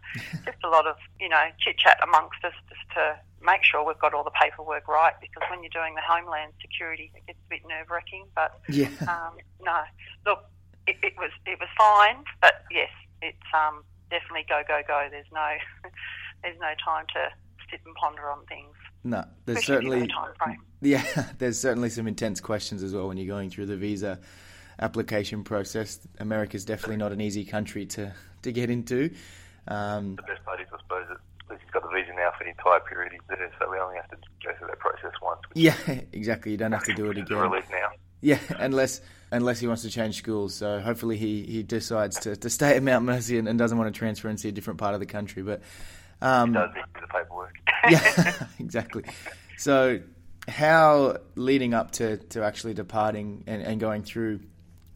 just 0.44 0.58
a 0.64 0.68
lot 0.68 0.86
of 0.86 0.96
you 1.20 1.28
know 1.28 1.44
chit 1.58 1.78
chat 1.78 1.98
amongst 2.02 2.44
us 2.44 2.54
just 2.68 2.86
to 2.94 3.18
make 3.44 3.62
sure 3.62 3.84
we've 3.84 3.98
got 3.98 4.14
all 4.14 4.24
the 4.24 4.32
paperwork 4.32 4.88
right 4.88 5.14
because 5.20 5.42
when 5.50 5.62
you're 5.62 5.74
doing 5.74 5.94
the 5.94 6.00
homeland 6.00 6.52
security, 6.60 7.12
it 7.14 7.26
gets 7.26 7.38
a 7.38 7.48
bit 7.50 7.60
nerve 7.68 7.90
wracking. 7.90 8.24
But 8.34 8.58
yeah, 8.68 8.88
um, 9.08 9.36
no, 9.60 9.82
look, 10.26 10.44
it, 10.86 10.96
it, 11.02 11.14
was 11.18 11.30
it 11.46 11.58
was 11.60 11.68
fine, 11.76 12.24
but 12.40 12.64
yes, 12.70 12.90
it's 13.22 13.48
um, 13.52 13.84
definitely 14.10 14.46
go 14.48 14.62
go 14.66 14.80
go. 14.86 15.06
There's 15.10 15.30
no 15.32 15.56
there's 16.42 16.58
no 16.60 16.72
time 16.84 17.06
to 17.14 17.28
sit 17.70 17.80
and 17.84 17.94
ponder 17.94 18.28
on 18.30 18.44
things. 18.46 18.74
No, 19.04 19.24
there's 19.44 19.64
certainly 19.66 20.10
yeah, 20.80 21.04
there's 21.38 21.58
certainly 21.58 21.90
some 21.90 22.06
intense 22.06 22.40
questions 22.40 22.82
as 22.82 22.94
well 22.94 23.08
when 23.08 23.16
you're 23.16 23.34
going 23.34 23.50
through 23.50 23.66
the 23.66 23.76
visa 23.76 24.18
application 24.78 25.44
process. 25.44 25.98
America's 26.18 26.64
definitely 26.64 26.96
not 26.96 27.12
an 27.12 27.20
easy 27.20 27.44
country 27.44 27.86
to, 27.86 28.12
to 28.42 28.52
get 28.52 28.70
into. 28.70 29.10
Um, 29.68 30.16
the 30.16 30.22
best 30.22 30.44
part 30.44 30.60
is, 30.60 30.66
I 30.72 30.78
suppose, 30.82 31.06
that 31.48 31.60
he's 31.60 31.70
got 31.70 31.82
the 31.82 31.88
visa 31.88 32.12
now 32.14 32.32
for 32.36 32.44
the 32.44 32.50
entire 32.50 32.80
period 32.80 33.12
he's 33.12 33.20
there, 33.28 33.50
so 33.58 33.70
we 33.70 33.78
only 33.78 33.96
have 33.96 34.08
to 34.08 34.16
go 34.44 34.52
through 34.58 34.68
that 34.68 34.78
process 34.78 35.12
once. 35.22 35.40
Yeah, 35.54 35.76
exactly. 36.12 36.52
You 36.52 36.58
don't 36.58 36.72
have 36.72 36.84
to 36.84 36.94
do 36.94 37.10
it 37.10 37.18
again. 37.18 37.38
Relief 37.38 37.64
now. 37.70 37.88
Yeah, 38.20 38.38
unless 38.58 39.02
unless 39.30 39.60
he 39.60 39.66
wants 39.66 39.82
to 39.82 39.90
change 39.90 40.16
schools. 40.16 40.54
So 40.54 40.80
hopefully 40.80 41.16
he, 41.16 41.42
he 41.42 41.62
decides 41.62 42.20
to, 42.20 42.36
to 42.36 42.48
stay 42.48 42.76
at 42.76 42.82
Mount 42.82 43.04
Mercy 43.04 43.36
and, 43.36 43.48
and 43.48 43.58
doesn't 43.58 43.76
want 43.76 43.92
to 43.92 43.98
transfer 43.98 44.28
and 44.28 44.38
see 44.38 44.48
a 44.48 44.52
different 44.52 44.78
part 44.78 44.94
of 44.94 45.00
the 45.00 45.06
country. 45.06 45.42
But 45.42 45.60
um, 46.22 46.50
he 46.50 46.54
does 46.54 46.70
need 46.74 46.84
the 46.94 47.06
paperwork. 47.08 47.54
Yeah, 47.90 48.46
exactly. 48.58 49.04
So 49.56 50.00
how 50.48 51.18
leading 51.36 51.74
up 51.74 51.92
to, 51.92 52.16
to 52.16 52.44
actually 52.44 52.74
departing 52.74 53.44
and, 53.46 53.62
and 53.62 53.80
going 53.80 54.02
through 54.02 54.40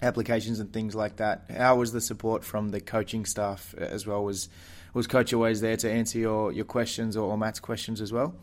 applications 0.03 0.61
and 0.61 0.73
things 0.73 0.95
like 0.95 1.17
that. 1.17 1.51
How 1.51 1.77
was 1.77 1.93
the 1.93 2.01
support 2.01 2.45
from 2.45 2.71
the 2.71 2.81
coaching 2.81 3.25
staff 3.25 3.75
as 3.77 4.07
well? 4.07 4.25
Was 4.25 4.49
was 4.95 5.07
coach 5.07 5.33
always 5.35 5.61
there 5.61 5.77
to 5.77 5.91
answer 5.91 6.19
your, 6.19 6.51
your 6.51 6.65
questions 6.65 7.17
or, 7.17 7.31
or 7.31 7.39
Matt's 7.39 7.61
questions 7.61 8.01
as 8.01 8.13
well? 8.13 8.35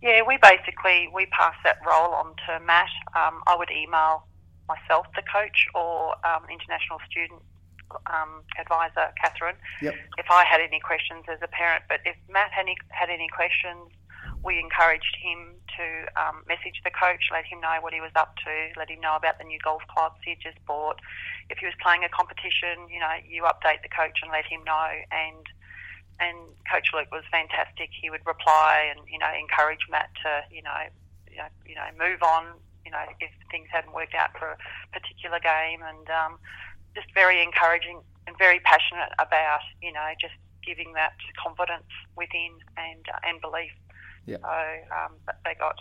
Yeah, 0.00 0.22
we 0.26 0.38
basically 0.42 1.08
we 1.14 1.26
pass 1.26 1.54
that 1.64 1.78
role 1.86 2.14
on 2.14 2.34
to 2.46 2.64
Matt. 2.64 2.88
Um, 3.14 3.42
I 3.46 3.56
would 3.56 3.70
email 3.70 4.26
myself, 4.68 5.06
the 5.14 5.22
coach, 5.22 5.66
or 5.74 6.14
um, 6.26 6.44
international 6.50 6.98
student 7.10 7.42
um, 8.06 8.42
advisor, 8.58 9.12
Catherine, 9.20 9.56
yep. 9.82 9.94
if 10.18 10.26
I 10.30 10.44
had 10.44 10.60
any 10.60 10.80
questions 10.80 11.24
as 11.28 11.38
a 11.42 11.48
parent. 11.48 11.84
But 11.88 12.00
if 12.04 12.16
Matt 12.28 12.52
had 12.52 12.62
any, 12.62 12.76
had 12.88 13.10
any 13.10 13.28
questions, 13.28 13.90
we 14.42 14.58
encouraged 14.58 15.16
him 15.20 15.54
to 15.76 15.86
um, 16.16 16.42
message 16.48 16.80
the 16.84 16.90
coach, 16.90 17.28
let 17.32 17.44
him 17.44 17.60
know 17.60 17.76
what 17.80 17.92
he 17.92 18.00
was 18.00 18.12
up 18.16 18.36
to, 18.44 18.52
let 18.78 18.88
him 18.88 19.00
know 19.00 19.16
about 19.16 19.38
the 19.38 19.44
new 19.44 19.58
golf 19.62 19.82
clubs 19.88 20.16
he 20.24 20.36
just 20.40 20.58
bought. 20.66 21.00
If 21.48 21.58
he 21.58 21.66
was 21.66 21.74
playing 21.80 22.04
a 22.04 22.08
competition, 22.08 22.88
you 22.88 23.00
know, 23.00 23.14
you 23.26 23.44
update 23.44 23.82
the 23.82 23.92
coach 23.92 24.20
and 24.22 24.32
let 24.32 24.46
him 24.46 24.64
know. 24.64 24.88
And 25.12 25.44
and 26.20 26.36
Coach 26.70 26.92
Luke 26.92 27.08
was 27.10 27.24
fantastic. 27.32 27.88
He 27.96 28.10
would 28.10 28.24
reply 28.26 28.92
and 28.92 29.00
you 29.08 29.18
know 29.18 29.32
encourage 29.32 29.88
Matt 29.90 30.10
to 30.22 30.44
you 30.54 30.62
know 30.62 30.88
you 31.30 31.38
know, 31.38 31.50
you 31.66 31.74
know 31.74 31.88
move 31.98 32.22
on. 32.22 32.60
You 32.84 32.92
know 32.92 33.04
if 33.20 33.30
things 33.50 33.68
hadn't 33.72 33.92
worked 33.92 34.14
out 34.14 34.36
for 34.38 34.56
a 34.56 34.58
particular 34.92 35.40
game, 35.40 35.80
and 35.82 36.06
um, 36.08 36.38
just 36.94 37.08
very 37.14 37.42
encouraging 37.42 38.00
and 38.26 38.36
very 38.38 38.60
passionate 38.60 39.12
about 39.18 39.60
you 39.82 39.92
know 39.92 40.08
just 40.20 40.34
giving 40.64 40.92
that 40.92 41.14
confidence 41.42 41.88
within 42.16 42.52
and 42.76 43.04
uh, 43.12 43.28
and 43.28 43.40
belief 43.40 43.72
yeah. 44.26 44.36
So 44.42 44.94
um, 44.94 45.12
they 45.44 45.54
got, 45.58 45.76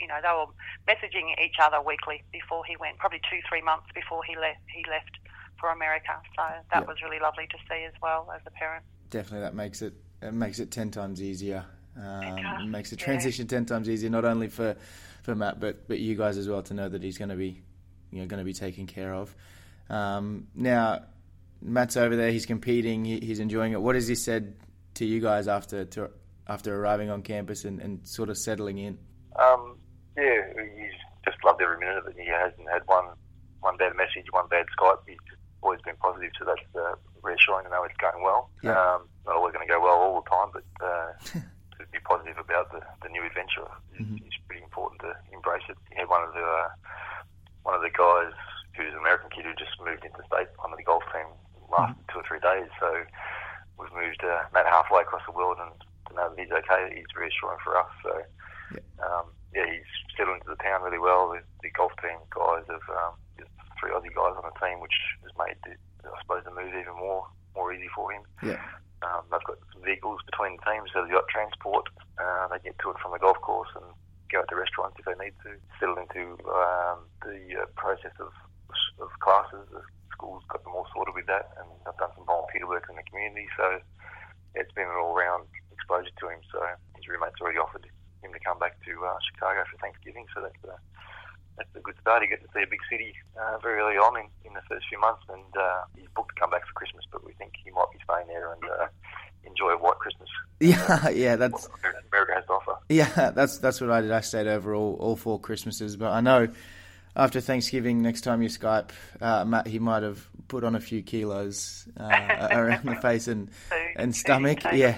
you 0.00 0.06
know, 0.06 0.18
they 0.22 0.28
were 0.28 0.52
messaging 0.86 1.34
each 1.44 1.56
other 1.60 1.80
weekly 1.80 2.22
before 2.32 2.64
he 2.64 2.76
went, 2.76 2.98
probably 2.98 3.20
two, 3.30 3.40
three 3.48 3.62
months 3.62 3.86
before 3.94 4.22
he 4.24 4.36
left. 4.36 4.60
He 4.72 4.84
left 4.88 5.18
for 5.58 5.70
America. 5.70 6.20
So 6.36 6.42
that 6.72 6.82
yeah. 6.82 6.86
was 6.86 6.96
really 7.02 7.18
lovely 7.18 7.46
to 7.48 7.56
see 7.68 7.84
as 7.84 7.94
well 8.02 8.30
as 8.34 8.40
a 8.46 8.50
parent. 8.50 8.84
Definitely, 9.10 9.40
that 9.40 9.54
makes 9.54 9.82
it 9.82 9.94
it 10.22 10.34
makes 10.34 10.58
it 10.58 10.70
ten 10.70 10.90
times 10.90 11.22
easier. 11.22 11.64
Um, 11.96 12.38
it 12.38 12.68
makes 12.68 12.90
the 12.90 12.96
transition 12.96 13.46
yeah. 13.46 13.56
ten 13.56 13.66
times 13.66 13.88
easier, 13.88 14.10
not 14.10 14.24
only 14.24 14.48
for, 14.48 14.76
for 15.22 15.34
Matt, 15.34 15.58
but 15.58 15.88
but 15.88 15.98
you 15.98 16.14
guys 16.14 16.36
as 16.36 16.48
well 16.48 16.62
to 16.62 16.74
know 16.74 16.88
that 16.88 17.02
he's 17.02 17.18
going 17.18 17.30
to 17.30 17.36
be, 17.36 17.60
you 18.12 18.20
know, 18.20 18.26
going 18.26 18.38
to 18.38 18.44
be 18.44 18.52
taken 18.52 18.86
care 18.86 19.14
of. 19.14 19.34
Um, 19.90 20.48
now, 20.54 21.02
Matt's 21.60 21.96
over 21.96 22.16
there. 22.16 22.30
He's 22.30 22.46
competing. 22.46 23.04
He, 23.04 23.20
he's 23.20 23.40
enjoying 23.40 23.72
it. 23.72 23.80
What 23.80 23.94
has 23.94 24.06
he 24.06 24.14
said 24.14 24.56
to 24.94 25.04
you 25.04 25.20
guys 25.20 25.48
after 25.48 25.84
to, 25.84 26.10
after 26.46 26.74
arriving 26.74 27.10
on 27.10 27.22
campus 27.22 27.64
and, 27.64 27.80
and 27.80 28.06
sort 28.06 28.30
of 28.30 28.38
settling 28.38 28.78
in? 28.78 28.98
Um, 29.38 29.78
yeah, 30.16 30.42
he's 30.76 30.98
just 31.24 31.42
loved 31.44 31.62
every 31.62 31.78
minute 31.78 31.98
of 31.98 32.06
it. 32.06 32.16
He 32.18 32.26
hasn't 32.26 32.68
had 32.70 32.82
one 32.86 33.06
one 33.60 33.76
bad 33.76 33.96
message, 33.96 34.26
one 34.30 34.46
bad 34.48 34.66
Skype. 34.78 34.98
He's 35.06 35.18
always 35.62 35.80
been 35.82 35.96
positive, 35.96 36.30
so 36.38 36.44
that's 36.44 36.62
uh, 36.76 36.94
reassuring 37.22 37.64
to 37.64 37.70
know 37.70 37.82
it's 37.84 37.96
going 37.98 38.22
well. 38.22 38.50
Yeah. 38.62 38.78
Um, 38.78 39.08
not 39.26 39.36
always 39.36 39.52
going 39.52 39.66
to 39.66 39.72
go 39.72 39.80
well 39.80 39.98
all 39.98 40.22
the 40.22 40.30
time, 40.30 40.48
but 40.52 40.66
uh, 40.78 41.12
to 41.78 41.86
be 41.90 41.98
positive 42.04 42.38
about 42.38 42.70
the, 42.70 42.80
the 43.02 43.08
new 43.08 43.24
adventure 43.26 43.66
is, 43.98 44.06
mm-hmm. 44.06 44.26
is 44.26 44.34
pretty 44.46 44.62
important 44.62 45.00
to 45.02 45.14
embrace 45.32 45.66
it. 45.68 45.76
He 45.90 45.98
had 45.98 46.08
one 46.08 46.22
of 46.22 46.32
the 46.34 46.46
uh, 46.46 46.68
one 47.62 47.74
of 47.74 47.82
the 47.82 47.90
guys 47.90 48.32
who's 48.78 48.94
an 48.94 49.02
American 49.02 49.30
kid 49.34 49.44
who 49.44 49.54
just 49.58 49.74
moved 49.82 50.06
into 50.06 50.22
state 50.30 50.48
on 50.62 50.70
the 50.70 50.82
golf 50.86 51.02
team 51.10 51.26
last 51.66 51.98
mm-hmm. 51.98 52.08
two 52.08 52.22
or 52.22 52.26
three 52.26 52.40
days. 52.40 52.70
So 52.78 52.88
we've 53.76 53.92
moved 53.92 54.22
uh, 54.22 54.46
Matt 54.54 54.70
halfway 54.70 55.02
across 55.02 55.26
the 55.26 55.34
world 55.34 55.58
and 55.58 55.74
to 56.08 56.10
know 56.14 56.30
that 56.30 56.38
he's 56.38 56.54
okay, 56.54 56.94
he's 56.94 57.10
reassuring 57.12 57.60
for 57.60 57.76
us. 57.76 57.90
So, 58.02 58.14
yeah, 58.72 58.86
um, 59.02 59.26
yeah 59.52 59.66
he's 59.66 59.90
settled 60.16 60.40
into 60.40 60.54
the 60.54 60.62
town 60.62 60.86
really 60.86 61.02
well. 61.02 61.34
The, 61.34 61.42
the 61.60 61.70
golf 61.74 61.92
team 62.00 62.16
guys 62.30 62.64
have 62.70 62.86
um, 62.94 63.18
three 63.78 63.90
Aussie 63.90 64.14
guys 64.14 64.38
on 64.38 64.46
the 64.46 64.56
team, 64.58 64.80
which 64.80 64.96
has 65.22 65.34
made, 65.38 65.58
the, 65.66 65.76
I 66.06 66.16
suppose, 66.22 66.44
the 66.44 66.54
move 66.54 66.74
even 66.74 66.96
more 66.96 67.26
more 67.54 67.72
easy 67.72 67.88
for 67.94 68.12
him. 68.12 68.22
Yeah. 68.42 68.62
Um, 69.02 69.22
they've 69.30 69.42
got 69.44 69.58
some 69.72 69.82
vehicles 69.82 70.20
between 70.26 70.58
the 70.58 70.64
teams, 70.70 70.90
so 70.92 71.02
they've 71.02 71.12
got 71.12 71.28
transport. 71.28 71.86
Uh, 72.18 72.48
they 72.48 72.58
get 72.62 72.78
to 72.80 72.90
it 72.90 72.98
from 73.02 73.12
the 73.12 73.18
golf 73.18 73.40
course 73.40 73.70
and 73.74 73.84
go 74.30 74.40
out 74.40 74.48
to 74.48 74.56
restaurants 74.56 74.96
if 74.98 75.06
they 75.06 75.18
need 75.22 75.34
to. 75.42 75.54
Settle 75.78 75.98
into 75.98 76.38
um, 76.50 77.06
the 77.22 77.62
uh, 77.62 77.66
process 77.76 78.12
of, 78.18 78.30
of 79.00 79.10
classes. 79.20 79.66
The 79.72 79.82
school's 80.12 80.42
got 80.48 80.64
them 80.64 80.74
all 80.74 80.86
sorted 80.94 81.14
with 81.14 81.26
that, 81.26 81.54
and 81.58 81.68
I've 81.86 81.96
done 81.98 82.10
some 82.16 82.26
volunteer 82.26 82.66
work 82.66 82.86
in 82.90 82.96
the 82.96 83.06
community. 83.06 83.48
So 83.56 83.80
it's 84.54 84.72
been 84.72 84.88
an 84.90 84.98
all-round 84.98 85.46
exposure 85.72 86.10
to 86.10 86.26
him. 86.28 86.40
So 86.52 86.58
his 86.96 87.06
roommate's 87.06 87.40
already 87.40 87.58
offered 87.58 87.86
him 88.22 88.32
to 88.32 88.40
come 88.40 88.58
back 88.58 88.82
to 88.84 88.92
uh, 89.06 89.18
Chicago 89.30 89.64
for 89.70 89.78
Thanksgiving. 89.78 90.26
So 90.34 90.42
that's 90.42 90.62
a, 90.66 90.76
that's 91.56 91.74
a 91.76 91.80
good 91.80 91.96
start. 92.00 92.22
He 92.22 92.28
gets 92.28 92.42
to 92.42 92.50
see 92.54 92.62
a 92.62 92.70
big 92.70 92.82
city 92.90 93.14
uh, 93.38 93.58
very 93.62 93.80
early 93.80 93.96
on 93.96 94.18
in, 94.18 94.26
in 94.44 94.54
the 94.54 94.62
first 94.68 94.86
few 94.88 94.98
months, 95.00 95.22
and 95.28 95.52
uh, 95.54 95.86
he's 95.96 96.10
booked 96.14 96.34
to 96.34 96.40
come 96.40 96.50
back 96.50 96.66
for 96.66 96.74
Christmas. 96.74 97.04
But 97.10 97.24
we 97.24 97.32
think 97.34 97.54
he 97.62 97.70
might 97.70 97.90
be 97.92 97.98
staying 98.02 98.28
there 98.28 98.52
and 98.52 98.62
uh, 98.64 98.86
enjoy 99.44 99.70
a 99.70 99.78
white 99.78 99.98
Christmas. 99.98 100.28
Yeah, 100.60 101.08
yeah, 101.14 101.36
that's 101.36 101.68
America 102.10 102.34
has 102.34 102.44
to 102.46 102.52
offer. 102.52 102.76
Yeah, 102.88 103.30
that's 103.34 103.58
that's 103.58 103.80
what 103.80 103.90
I 103.90 104.00
did. 104.00 104.10
I 104.10 104.20
stayed 104.20 104.46
over 104.46 104.74
all 104.74 104.96
all 105.00 105.16
four 105.16 105.40
Christmases, 105.40 105.96
but 105.96 106.10
I 106.10 106.20
know 106.20 106.48
after 107.16 107.40
Thanksgiving, 107.40 108.02
next 108.02 108.22
time 108.22 108.42
you 108.42 108.48
Skype, 108.48 108.90
uh, 109.20 109.44
Matt, 109.44 109.66
he 109.66 109.78
might 109.78 110.02
have 110.02 110.26
put 110.48 110.64
on 110.64 110.74
a 110.74 110.80
few 110.80 111.02
kilos 111.02 111.88
uh, 111.98 112.48
around 112.50 112.84
the 112.84 112.96
face 112.96 113.28
and, 113.28 113.50
and 113.96 114.14
stomach. 114.14 114.62
Yeah, 114.72 114.96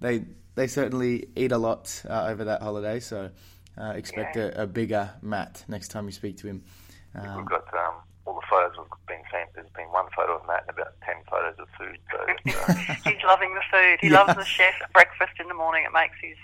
they 0.00 0.24
they 0.54 0.66
certainly 0.66 1.28
eat 1.36 1.52
a 1.52 1.58
lot 1.58 2.02
uh, 2.08 2.26
over 2.28 2.44
that 2.44 2.62
holiday. 2.62 3.00
So 3.00 3.30
uh, 3.78 3.92
expect 3.96 4.36
yeah. 4.36 4.50
a, 4.56 4.62
a, 4.64 4.66
bigger 4.66 5.10
Matt 5.22 5.64
next 5.68 5.88
time 5.88 6.06
you 6.06 6.12
speak 6.12 6.36
to 6.38 6.48
him. 6.48 6.62
Um, 7.14 7.38
We've 7.38 7.46
got 7.46 7.72
um, 7.74 7.94
all 8.26 8.34
the 8.34 8.46
photos 8.48 8.76
have 8.76 9.06
been 9.06 9.22
sent. 9.30 9.50
There's 9.54 9.70
been 9.76 9.88
one 9.88 10.06
photo 10.14 10.36
of 10.36 10.46
Matt 10.46 10.64
and 10.68 10.78
about 10.78 10.94
ten 11.02 11.16
photos 11.30 11.58
of 11.58 11.68
food. 11.78 11.98
So 12.10 12.18
uh, 12.68 12.74
he's 13.04 13.22
loving 13.26 13.54
the 13.54 13.62
food. 13.70 13.98
He 14.00 14.08
yeah. 14.08 14.22
loves 14.22 14.36
the 14.36 14.44
chef 14.44 14.74
breakfast 14.92 15.32
in 15.40 15.48
the 15.48 15.54
morning. 15.54 15.84
It 15.84 15.92
makes 15.92 16.16
his 16.20 16.36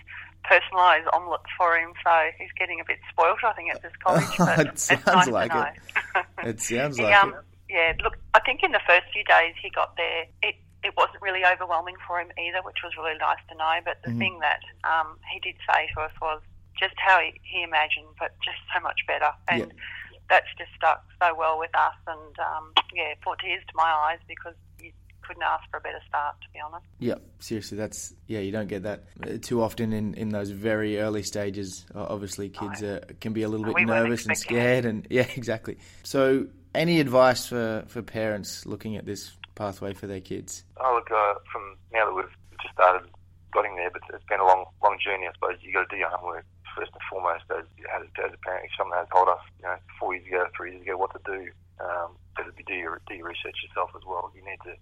personalised 0.47 1.07
omelettes 1.13 1.51
for 1.59 1.77
him, 1.77 1.93
so 2.05 2.31
he's 2.39 2.53
getting 2.59 2.81
a 2.81 2.85
bit 2.85 2.99
spoilt, 3.11 3.39
I 3.45 3.53
think, 3.53 3.75
at 3.75 3.83
this 3.83 3.93
college. 4.03 4.25
But 4.39 4.67
it 4.67 4.79
sounds 4.79 5.07
nice 5.07 5.29
like 5.29 5.53
it. 5.55 6.27
it 6.47 6.61
sounds 6.61 6.97
he, 6.99 7.03
like 7.03 7.15
um, 7.15 7.35
it. 7.35 7.45
Yeah, 7.69 7.93
look, 8.03 8.17
I 8.35 8.41
think 8.41 8.63
in 8.63 8.71
the 8.71 8.81
first 8.87 9.07
few 9.13 9.25
days 9.25 9.55
he 9.61 9.71
got 9.71 9.97
there, 9.97 10.27
it 10.43 10.55
it 10.85 10.95
wasn't 10.97 11.21
really 11.21 11.45
overwhelming 11.45 11.97
for 12.07 12.21
him 12.21 12.31
either, 12.39 12.63
which 12.63 12.79
was 12.85 12.95
really 12.97 13.19
nice 13.19 13.43
to 13.51 13.57
know. 13.57 13.75
But 13.85 13.99
the 14.05 14.11
mm-hmm. 14.11 14.19
thing 14.19 14.39
that 14.41 14.63
um, 14.87 15.19
he 15.33 15.41
did 15.41 15.57
say 15.67 15.91
to 15.95 16.01
us 16.03 16.13
was 16.23 16.41
just 16.79 16.95
how 16.97 17.19
he, 17.19 17.35
he 17.43 17.63
imagined, 17.63 18.07
but 18.19 18.37
just 18.45 18.59
so 18.73 18.81
much 18.81 19.01
better. 19.09 19.33
And 19.49 19.73
yeah. 19.75 19.83
that's 20.31 20.47
just 20.57 20.71
stuck 20.77 21.03
so 21.21 21.35
well 21.35 21.59
with 21.59 21.75
us. 21.75 21.99
And 22.07 22.39
um, 22.39 22.73
yeah, 22.95 23.15
brought 23.23 23.41
tears 23.41 23.65
to 23.67 23.75
my 23.75 23.91
eyes 24.15 24.23
because 24.29 24.55
you 24.79 24.93
couldn't 25.27 25.43
ask 25.43 25.69
for 25.71 25.79
a 25.79 25.81
better 25.81 26.01
start, 26.09 26.37
to 26.43 26.49
be 26.53 26.61
honest. 26.61 26.87
Yeah, 26.99 27.15
seriously, 27.41 27.79
that's 27.79 28.15
yeah, 28.27 28.41
you 28.41 28.53
don't 28.53 28.69
get 28.69 28.85
that 28.85 29.43
too 29.43 29.63
often 29.63 29.93
in, 29.93 30.15
in 30.15 30.31
those 30.31 30.51
very 30.51 31.01
early 31.01 31.23
stages. 31.23 31.85
Obviously, 31.95 32.49
kids 32.49 32.83
no. 32.83 33.01
can 33.21 33.33
be 33.33 33.43
a 33.43 33.49
little 33.49 33.65
bit 33.65 33.75
we 33.75 33.85
nervous 33.85 34.27
and 34.27 34.37
scared, 34.37 34.85
it. 34.85 34.89
and 34.89 35.07
yeah, 35.11 35.27
exactly. 35.37 35.79
So, 36.03 36.47
any 36.75 37.01
advice 37.01 37.47
for, 37.47 37.85
for 37.89 38.03
parents 38.03 38.67
looking 38.67 38.97
at 38.97 39.07
this 39.07 39.33
pathway 39.55 39.95
for 39.95 40.07
their 40.07 40.21
kids? 40.21 40.65
Oh, 40.79 40.95
look, 40.95 41.11
uh, 41.11 41.35
from 41.51 41.77
now 41.93 42.07
that 42.07 42.15
we've 42.15 42.37
just 42.63 42.75
started 42.75 43.09
getting 43.53 43.77
there, 43.77 43.91
but 43.91 44.03
it's 44.13 44.25
been 44.29 44.41
a 44.41 44.47
long, 44.47 44.67
long 44.83 44.99
journey. 45.03 45.27
I 45.27 45.33
suppose 45.33 45.57
you 45.63 45.73
got 45.73 45.89
to 45.89 45.97
do 45.97 45.99
your 45.99 46.11
homework 46.11 46.45
first 46.77 46.93
and 46.93 47.01
foremost, 47.09 47.45
as, 47.51 47.65
as, 47.89 48.05
as 48.21 48.33
a 48.37 48.41
parent, 48.45 48.69
if 48.69 48.73
someone 48.77 48.99
had 49.01 49.09
told 49.09 49.29
us, 49.29 49.41
you 49.59 49.65
know, 49.65 49.77
four 49.99 50.15
years 50.15 50.29
ago, 50.29 50.45
three 50.53 50.77
years 50.77 50.83
ago, 50.83 50.97
what 51.01 51.11
to 51.17 51.21
do, 51.25 51.49
um, 51.81 52.13
better 52.37 52.53
be 52.53 52.63
do 52.69 52.77
your, 52.77 53.01
do 53.09 53.17
your 53.17 53.29
research 53.29 53.57
yourself 53.65 53.91
as 53.97 54.05
well. 54.05 54.31
You 54.37 54.45
need 54.45 54.61
to 54.69 54.77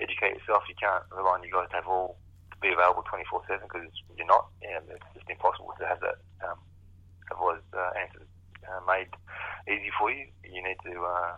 educate 0.00 0.38
yourself. 0.38 0.64
You 0.68 0.74
can't 0.78 1.04
rely 1.10 1.38
on 1.38 1.42
you 1.42 1.52
guys 1.52 1.70
to 1.70 1.76
have 1.76 1.88
all 1.88 2.16
to 2.50 2.56
be 2.58 2.72
available 2.72 3.04
24/7 3.06 3.62
because 3.66 3.90
you're 4.16 4.26
not. 4.26 4.48
And 4.62 4.88
it's 4.90 5.04
just 5.14 5.28
impossible 5.30 5.74
to 5.78 5.86
have 5.86 6.00
that 6.00 6.18
um, 6.42 6.58
have 7.28 7.38
all 7.38 7.54
those 7.54 7.70
uh, 7.72 7.92
answers 7.98 8.28
uh, 8.66 8.80
made 8.86 9.10
easy 9.68 9.90
for 9.98 10.10
you. 10.10 10.26
You 10.44 10.62
need 10.62 10.78
to 10.84 10.94
uh, 11.04 11.34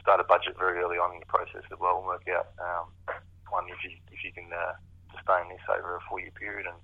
start 0.00 0.20
a 0.20 0.24
budget 0.24 0.56
very 0.58 0.78
early 0.80 0.98
on 0.98 1.12
in 1.14 1.20
the 1.20 1.30
process 1.30 1.64
as 1.66 1.78
well 1.78 1.98
and 1.98 2.06
work 2.06 2.24
out 2.30 2.48
um, 2.62 2.86
one 3.50 3.66
if 3.68 3.80
you 3.84 3.92
if 4.12 4.20
you 4.24 4.32
can 4.32 4.48
uh, 4.52 4.72
sustain 5.14 5.48
this 5.48 5.62
over 5.68 5.96
a 5.96 6.02
four 6.08 6.20
year 6.20 6.32
period 6.32 6.66
and 6.66 6.78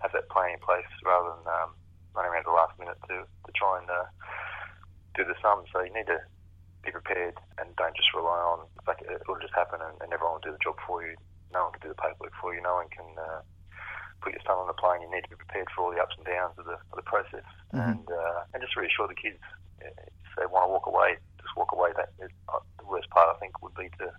have 0.00 0.12
that 0.12 0.28
plan 0.28 0.52
in 0.52 0.60
place 0.60 0.88
rather 1.04 1.32
than 1.34 1.44
um, 1.48 1.70
running 2.14 2.32
around 2.32 2.46
the 2.46 2.54
last 2.54 2.74
minute 2.78 2.98
to 3.08 3.24
to 3.24 3.50
try 3.54 3.78
and 3.80 3.88
uh, 3.90 4.06
do 5.14 5.24
the 5.24 5.34
sum. 5.40 5.64
So 5.72 5.82
you 5.82 5.92
need 5.92 6.06
to 6.06 6.20
be 6.84 6.92
prepared 6.92 7.34
and 7.58 7.74
don't 7.76 7.96
just 7.96 8.12
rely 8.14 8.38
on 8.38 8.68
fact 8.84 9.02
it'll 9.02 9.40
just 9.40 9.56
happen 9.56 9.80
and, 9.80 9.96
and 10.04 10.12
everyone 10.12 10.36
will 10.36 10.46
do 10.46 10.52
the 10.52 10.64
job 10.64 10.76
for 10.86 11.00
you. 11.00 11.16
No 11.52 11.68
one 11.68 11.72
can 11.72 11.88
do 11.88 11.92
the 11.94 12.00
paperwork 12.00 12.34
for 12.40 12.54
you. 12.54 12.60
No 12.60 12.76
one 12.76 12.90
can 12.92 13.08
uh, 13.16 13.40
put 14.20 14.36
your 14.36 14.44
son 14.44 14.60
on 14.60 14.68
the 14.68 14.76
plane. 14.76 15.00
You 15.00 15.10
need 15.10 15.24
to 15.24 15.32
be 15.32 15.40
prepared 15.40 15.68
for 15.72 15.88
all 15.88 15.92
the 15.92 16.02
ups 16.02 16.14
and 16.18 16.26
downs 16.26 16.58
of 16.58 16.66
the, 16.68 16.76
of 16.76 16.96
the 16.96 17.06
process 17.06 17.46
mm-hmm. 17.72 17.80
and 17.80 18.04
uh, 18.10 18.44
and 18.52 18.60
just 18.60 18.76
reassure 18.76 19.08
the 19.08 19.16
kids 19.16 19.40
if 19.80 20.32
they 20.36 20.46
want 20.46 20.66
to 20.66 20.72
walk 20.72 20.86
away, 20.86 21.16
just 21.40 21.56
walk 21.56 21.72
away. 21.72 21.90
That 21.96 22.10
is, 22.18 22.30
uh, 22.48 22.60
the 22.78 22.86
worst 22.86 23.10
part 23.10 23.34
I 23.34 23.38
think 23.38 23.62
would 23.62 23.74
be 23.74 23.88
to 24.00 24.12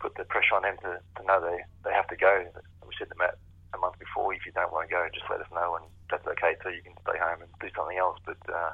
put 0.00 0.14
the 0.16 0.24
pressure 0.24 0.56
on 0.56 0.62
them 0.62 0.76
to, 0.82 1.00
to 1.00 1.22
know 1.24 1.40
they, 1.40 1.64
they 1.84 1.94
have 1.94 2.08
to 2.08 2.16
go. 2.16 2.44
We 2.84 2.92
said 2.98 3.08
to 3.08 3.16
Matt 3.16 3.38
a 3.72 3.78
month 3.78 3.98
before, 3.98 4.34
if 4.34 4.44
you 4.46 4.52
don't 4.52 4.72
want 4.72 4.88
to 4.88 4.92
go, 4.92 5.06
just 5.12 5.26
let 5.30 5.40
us 5.40 5.50
know 5.54 5.76
and 5.80 5.86
that's 6.10 6.26
okay 6.38 6.54
too. 6.62 6.76
You 6.76 6.82
can 6.84 6.94
stay 7.02 7.18
home 7.18 7.40
and 7.42 7.50
do 7.60 7.68
something 7.74 7.96
else. 7.96 8.18
But 8.24 8.38
uh, 8.46 8.72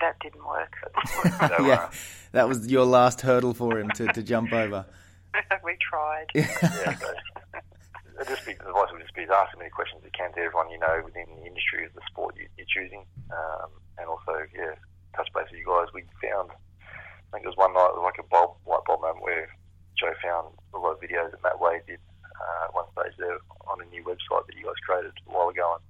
that 0.00 0.18
didn't 0.20 0.44
work. 0.46 0.74
so, 1.06 1.22
yeah, 1.64 1.74
uh, 1.74 1.90
that 2.32 2.48
was 2.48 2.66
your 2.66 2.84
last 2.84 3.20
hurdle 3.20 3.54
for 3.54 3.78
him 3.78 3.90
to, 3.96 4.06
to 4.12 4.22
jump 4.22 4.52
over. 4.52 4.86
we 5.64 5.76
tried. 5.80 6.26
yeah, 6.34 6.96
so 6.98 8.24
just 8.24 8.46
be, 8.46 8.52
advice 8.52 8.90
would 8.92 9.02
just 9.02 9.14
be 9.14 9.22
ask 9.22 9.50
as 9.52 9.58
many 9.58 9.70
questions 9.70 10.00
as 10.02 10.06
you 10.06 10.14
can 10.14 10.30
to 10.32 10.38
everyone 10.38 10.70
you 10.70 10.78
know 10.78 11.02
within 11.04 11.26
the 11.34 11.46
industry 11.46 11.84
of 11.84 11.92
the 11.94 12.00
sport 12.06 12.36
you, 12.38 12.46
are 12.46 12.70
choosing, 12.70 13.02
um, 13.34 13.70
and 13.98 14.06
also 14.06 14.46
yeah, 14.54 14.78
touch 15.16 15.26
base 15.34 15.50
with 15.50 15.58
you 15.58 15.66
guys. 15.66 15.90
We 15.90 16.06
found, 16.22 16.54
I 16.86 17.28
think 17.34 17.44
it 17.44 17.50
was 17.50 17.58
one 17.58 17.74
night, 17.74 17.98
like 17.98 18.22
a 18.22 18.26
bulb, 18.30 18.62
light 18.66 18.86
bulb 18.86 19.02
moment 19.02 19.22
where 19.22 19.50
Jo 19.98 20.14
found 20.22 20.54
a 20.74 20.78
lot 20.78 20.94
of 20.94 21.02
videos 21.02 21.30
that 21.30 21.42
Matt 21.42 21.58
Wade 21.58 21.82
did 21.86 21.98
uh, 22.38 22.66
one 22.70 22.86
stage 22.94 23.18
there 23.18 23.38
on 23.66 23.82
a 23.82 23.86
new 23.90 24.02
website 24.06 24.46
that 24.46 24.54
you 24.54 24.66
guys 24.66 24.78
created 24.86 25.10
a 25.26 25.30
while 25.30 25.50
ago, 25.50 25.78
and 25.78 25.82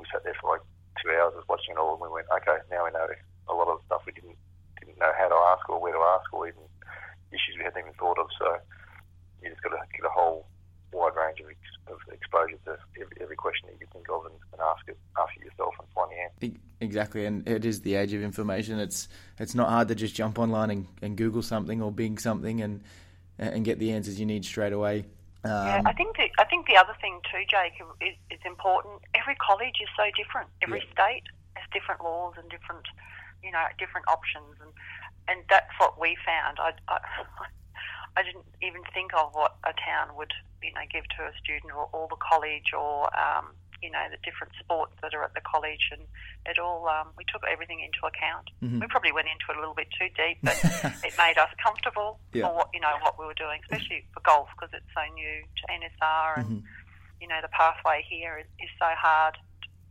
we 0.00 0.08
sat 0.08 0.24
there 0.24 0.36
for 0.40 0.56
like 0.56 0.64
two 1.02 1.10
hours 1.10 1.34
just 1.36 1.48
watching 1.48 1.74
it 1.74 1.82
all, 1.82 1.98
and 1.98 2.02
we 2.02 2.08
went, 2.08 2.30
okay, 2.30 2.62
now 2.70 2.86
we 2.86 2.94
know 2.94 3.10
a 3.50 3.54
lot 3.54 3.68
of 3.68 3.82
the 3.82 3.86
stuff 3.86 4.06
we 4.06 4.14
didn't 4.14 4.38
didn't 4.78 4.98
know 4.98 5.12
how 5.18 5.28
to 5.28 5.38
ask 5.52 5.68
or 5.68 5.80
where 5.80 5.92
to 5.92 6.02
ask, 6.16 6.26
or 6.32 6.48
even 6.48 6.62
issues 7.30 7.58
we 7.58 7.64
hadn't 7.64 7.82
even 7.82 7.92
thought 7.98 8.18
of. 8.18 8.28
So 8.38 8.56
you 9.42 9.50
just 9.50 9.62
got 9.62 9.70
to 9.70 9.82
get 9.90 10.06
a 10.06 10.14
whole 10.14 10.46
wide 10.92 11.16
range 11.16 11.40
of, 11.40 11.50
ex- 11.50 11.82
of 11.88 11.98
exposure 12.12 12.58
to 12.64 12.76
every, 13.00 13.16
every, 13.20 13.36
question 13.36 13.68
that 13.70 13.80
you 13.80 13.86
think 13.92 14.06
of 14.10 14.26
and, 14.26 14.34
and 14.52 14.60
ask 14.60 14.86
it, 14.88 14.98
ask 15.18 15.34
yourself 15.42 15.74
and 15.78 15.88
find 15.94 16.10
the 16.10 16.20
answer. 16.20 16.60
Exactly, 16.80 17.26
and 17.26 17.48
it 17.48 17.64
is 17.64 17.80
the 17.80 17.94
age 17.94 18.12
of 18.12 18.22
information. 18.22 18.78
It's 18.78 19.08
it's 19.38 19.54
not 19.54 19.68
hard 19.68 19.88
to 19.88 19.94
just 19.94 20.14
jump 20.14 20.38
online 20.38 20.70
and, 20.70 20.86
and 21.00 21.16
Google 21.16 21.42
something 21.42 21.80
or 21.80 21.92
Bing 21.92 22.18
something 22.18 22.60
and 22.60 22.82
and 23.38 23.64
get 23.64 23.78
the 23.78 23.92
answers 23.92 24.18
you 24.18 24.26
need 24.26 24.44
straight 24.44 24.72
away. 24.72 25.06
Um, 25.44 25.66
yeah, 25.66 25.82
I 25.84 25.92
think 25.92 26.16
the, 26.16 26.30
I 26.38 26.44
think 26.44 26.66
the 26.66 26.76
other 26.76 26.94
thing 27.00 27.20
too, 27.26 27.42
Jake, 27.50 27.74
is, 28.00 28.14
is 28.30 28.40
important. 28.46 29.02
Every 29.14 29.34
college 29.36 29.82
is 29.82 29.88
so 29.96 30.06
different. 30.14 30.48
Every 30.62 30.82
yeah. 30.86 30.92
state 30.94 31.26
has 31.54 31.66
different 31.74 32.02
laws 32.02 32.34
and 32.38 32.48
different, 32.48 32.86
you 33.42 33.50
know, 33.50 33.66
different 33.78 34.06
options, 34.06 34.54
and 34.62 34.70
and 35.26 35.42
that's 35.50 35.72
what 35.78 35.98
we 36.00 36.16
found. 36.24 36.58
I, 36.58 36.72
I, 36.86 36.98
I 38.16 38.22
didn't 38.22 38.46
even 38.62 38.82
think 38.94 39.14
of 39.14 39.34
what 39.34 39.56
a 39.64 39.72
town 39.74 40.14
would, 40.16 40.32
you 40.62 40.72
know, 40.74 40.86
give 40.92 41.04
to 41.18 41.26
a 41.26 41.32
student 41.42 41.72
or, 41.72 41.88
or 41.92 42.06
the 42.08 42.20
college 42.20 42.70
or 42.76 43.08
um, 43.16 43.50
you 43.82 43.90
know 43.90 44.06
the 44.10 44.16
different 44.22 44.54
sports 44.58 44.94
that 45.02 45.12
are 45.12 45.24
at 45.24 45.34
the 45.34 45.42
college, 45.42 45.90
and 45.90 46.02
it 46.46 46.58
all 46.58 46.88
um, 46.88 47.08
we 47.18 47.24
took 47.26 47.42
everything 47.50 47.80
into 47.80 48.06
account. 48.06 48.48
Mm-hmm. 48.62 48.80
We 48.80 48.86
probably 48.86 49.12
went 49.12 49.28
into 49.28 49.50
it 49.50 49.56
a 49.56 49.60
little 49.60 49.74
bit 49.74 49.88
too 49.98 50.08
deep, 50.14 50.38
but 50.42 50.56
it 51.04 51.14
made 51.18 51.36
us 51.36 51.50
comfortable 51.62 52.18
yeah. 52.32 52.46
for 52.46 52.54
what 52.54 52.68
you 52.72 52.80
know 52.80 52.94
what 53.02 53.18
we 53.18 53.26
were 53.26 53.36
doing, 53.36 53.60
especially 53.66 54.06
for 54.14 54.22
golf 54.22 54.48
because 54.54 54.72
it's 54.72 54.88
so 54.94 55.02
new 55.12 55.42
to 55.42 55.62
NSR, 55.68 56.38
and 56.38 56.62
mm-hmm. 56.62 57.20
you 57.20 57.28
know 57.28 57.42
the 57.42 57.50
pathway 57.50 58.06
here 58.08 58.38
is, 58.38 58.46
is 58.62 58.70
so 58.78 58.88
hard 58.94 59.34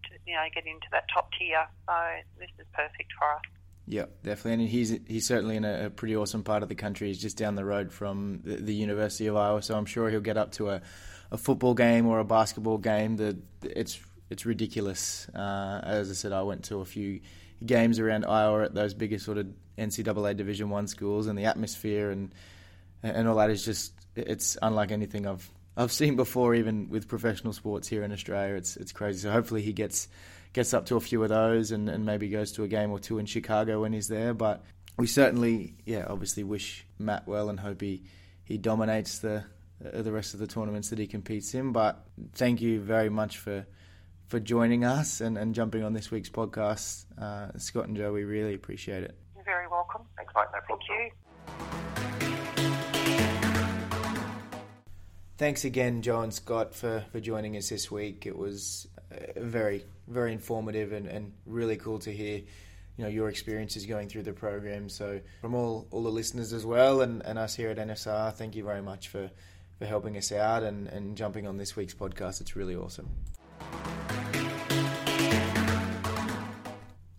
to 0.08 0.16
you 0.26 0.34
know 0.34 0.48
get 0.56 0.66
into 0.66 0.88
that 0.92 1.06
top 1.14 1.30
tier. 1.38 1.68
So 1.86 1.96
this 2.40 2.50
is 2.58 2.66
perfect 2.74 3.12
for 3.20 3.28
us. 3.36 3.46
Yeah, 3.88 4.06
definitely, 4.24 4.64
and 4.64 4.72
he's 4.72 4.96
he's 5.08 5.28
certainly 5.28 5.58
in 5.58 5.66
a, 5.66 5.88
a, 5.88 5.90
pretty 5.90 6.16
awesome 6.16 6.44
part 6.44 6.64
of 6.64 6.70
the 6.70 6.76
country. 6.76 7.08
He's 7.10 7.22
just 7.22 7.36
down 7.36 7.56
the 7.56 7.66
road 7.66 7.92
from 7.92 8.40
the, 8.44 8.56
the 8.56 8.74
University 8.74 9.28
of 9.28 9.36
Iowa, 9.36 9.62
so 9.62 9.76
I'm 9.76 9.86
sure 9.86 10.10
he'll 10.10 10.22
get 10.22 10.38
up 10.38 10.54
to 10.54 10.70
a 10.70 10.82
a 11.32 11.38
football 11.38 11.74
game 11.74 12.08
or 12.08 12.20
a 12.20 12.26
basketball 12.26 12.78
game, 12.78 13.18
that 13.18 13.38
it's 13.64 14.00
it's 14.30 14.46
ridiculous. 14.46 15.28
Uh, 15.30 15.82
as 15.84 16.10
I 16.10 16.14
said, 16.14 16.32
I 16.32 16.42
went 16.44 16.66
to 16.66 16.80
a 16.80 16.86
few 16.86 17.22
games 17.66 18.00
around 18.00 18.26
Iowa 18.26 18.64
at 18.64 18.74
those 18.74 18.94
bigger 18.94 19.20
sort 19.20 19.38
of 19.38 19.48
NCAA 19.78 20.36
Division 20.38 20.70
One 20.70 20.88
schools, 20.88 21.28
and 21.28 21.38
the 21.38 21.46
atmosphere 21.46 22.12
and 22.12 22.34
and 23.04 23.28
all 23.28 23.38
that 23.38 23.50
is 23.50 23.66
just 23.66 23.94
it's 24.16 24.58
unlike 24.62 24.92
anything 24.92 25.26
I've 25.26 25.50
I've 25.78 25.92
seen 25.92 26.16
before, 26.16 26.54
even 26.56 26.90
with 26.90 27.08
professional 27.08 27.54
sports 27.54 27.88
here 27.88 28.04
in 28.04 28.12
Australia. 28.12 28.56
It's 28.56 28.78
it's 28.78 28.92
crazy. 28.92 29.20
So 29.20 29.32
hopefully 29.32 29.62
he 29.62 29.74
gets 29.74 30.08
gets 30.54 30.74
up 30.74 30.86
to 30.88 30.96
a 30.96 31.00
few 31.00 31.24
of 31.24 31.30
those 31.30 31.72
and, 31.72 31.90
and 31.90 32.06
maybe 32.06 32.28
goes 32.30 32.52
to 32.54 32.64
a 32.64 32.68
game 32.68 32.92
or 32.92 33.00
two 33.00 33.20
in 33.20 33.26
Chicago 33.26 33.82
when 33.82 33.94
he's 33.94 34.08
there. 34.08 34.34
But 34.34 34.64
we 34.98 35.08
certainly, 35.08 35.76
yeah, 35.86 36.06
obviously 36.08 36.44
wish 36.44 36.86
Matt 37.00 37.28
well 37.28 37.50
and 37.50 37.60
hope 37.60 37.82
he, 37.82 38.04
he 38.44 38.58
dominates 38.58 39.20
the 39.20 39.46
the 39.84 40.12
rest 40.12 40.34
of 40.34 40.40
the 40.40 40.48
tournaments 40.48 40.90
that 40.90 41.00
he 41.00 41.08
competes 41.08 41.54
in. 41.54 41.72
But 41.72 42.06
thank 42.34 42.62
you 42.62 42.80
very 42.80 43.10
much 43.10 43.38
for 43.38 43.66
for 44.28 44.40
joining 44.40 44.86
us 44.86 45.20
and, 45.20 45.38
and 45.38 45.54
jumping 45.54 45.84
on 45.84 45.92
this 45.92 46.10
week's 46.10 46.30
podcast, 46.30 47.04
uh, 47.22 47.50
Scott 47.58 47.88
and 47.88 47.98
Jo. 47.98 48.14
We 48.14 48.24
really 48.24 48.54
appreciate 48.54 49.04
it. 49.04 49.14
You're 49.36 49.44
very 49.44 49.68
welcome. 49.68 50.04
Thanks, 50.16 50.34
mate. 50.34 50.46
No 50.54 50.60
problem. 50.66 50.88
Thank 50.88 51.12
you. 51.12 51.12
Thanks 55.38 55.66
again, 55.66 56.02
Jo 56.02 56.22
and 56.22 56.34
Scott, 56.34 56.74
for, 56.74 57.04
for 57.12 57.20
joining 57.20 57.58
us 57.58 57.68
this 57.68 57.90
week. 57.92 58.26
It 58.26 58.38
was 58.38 58.88
uh, 59.12 59.40
very, 59.42 59.84
very 60.08 60.32
informative 60.32 60.94
and, 60.94 61.08
and 61.08 61.34
really 61.46 61.76
cool 61.78 62.00
to 62.00 62.12
hear 62.14 62.42
you 62.98 63.04
know 63.04 63.10
your 63.10 63.30
experiences 63.30 63.86
going 63.86 64.08
through 64.08 64.24
the 64.24 64.34
program. 64.34 64.88
So 64.88 65.20
from 65.42 65.56
all, 65.56 65.88
all 65.92 66.04
the 66.04 66.12
listeners 66.12 66.54
as 66.54 66.66
well 66.66 67.02
and, 67.02 67.26
and 67.26 67.40
us 67.40 67.56
here 67.56 67.70
at 67.70 67.78
NSR, 67.78 68.34
thank 68.34 68.56
you 68.56 68.64
very 68.64 68.82
much 68.82 69.08
for 69.08 69.32
for 69.82 69.88
helping 69.88 70.16
us 70.16 70.32
out 70.32 70.62
and, 70.62 70.88
and 70.90 71.18
jumping 71.18 71.48
on 71.48 71.58
this 71.58 71.76
week's 71.76 71.96
podcast. 71.96 72.40
It's 72.40 72.56
really 72.56 72.76
awesome. 72.76 73.10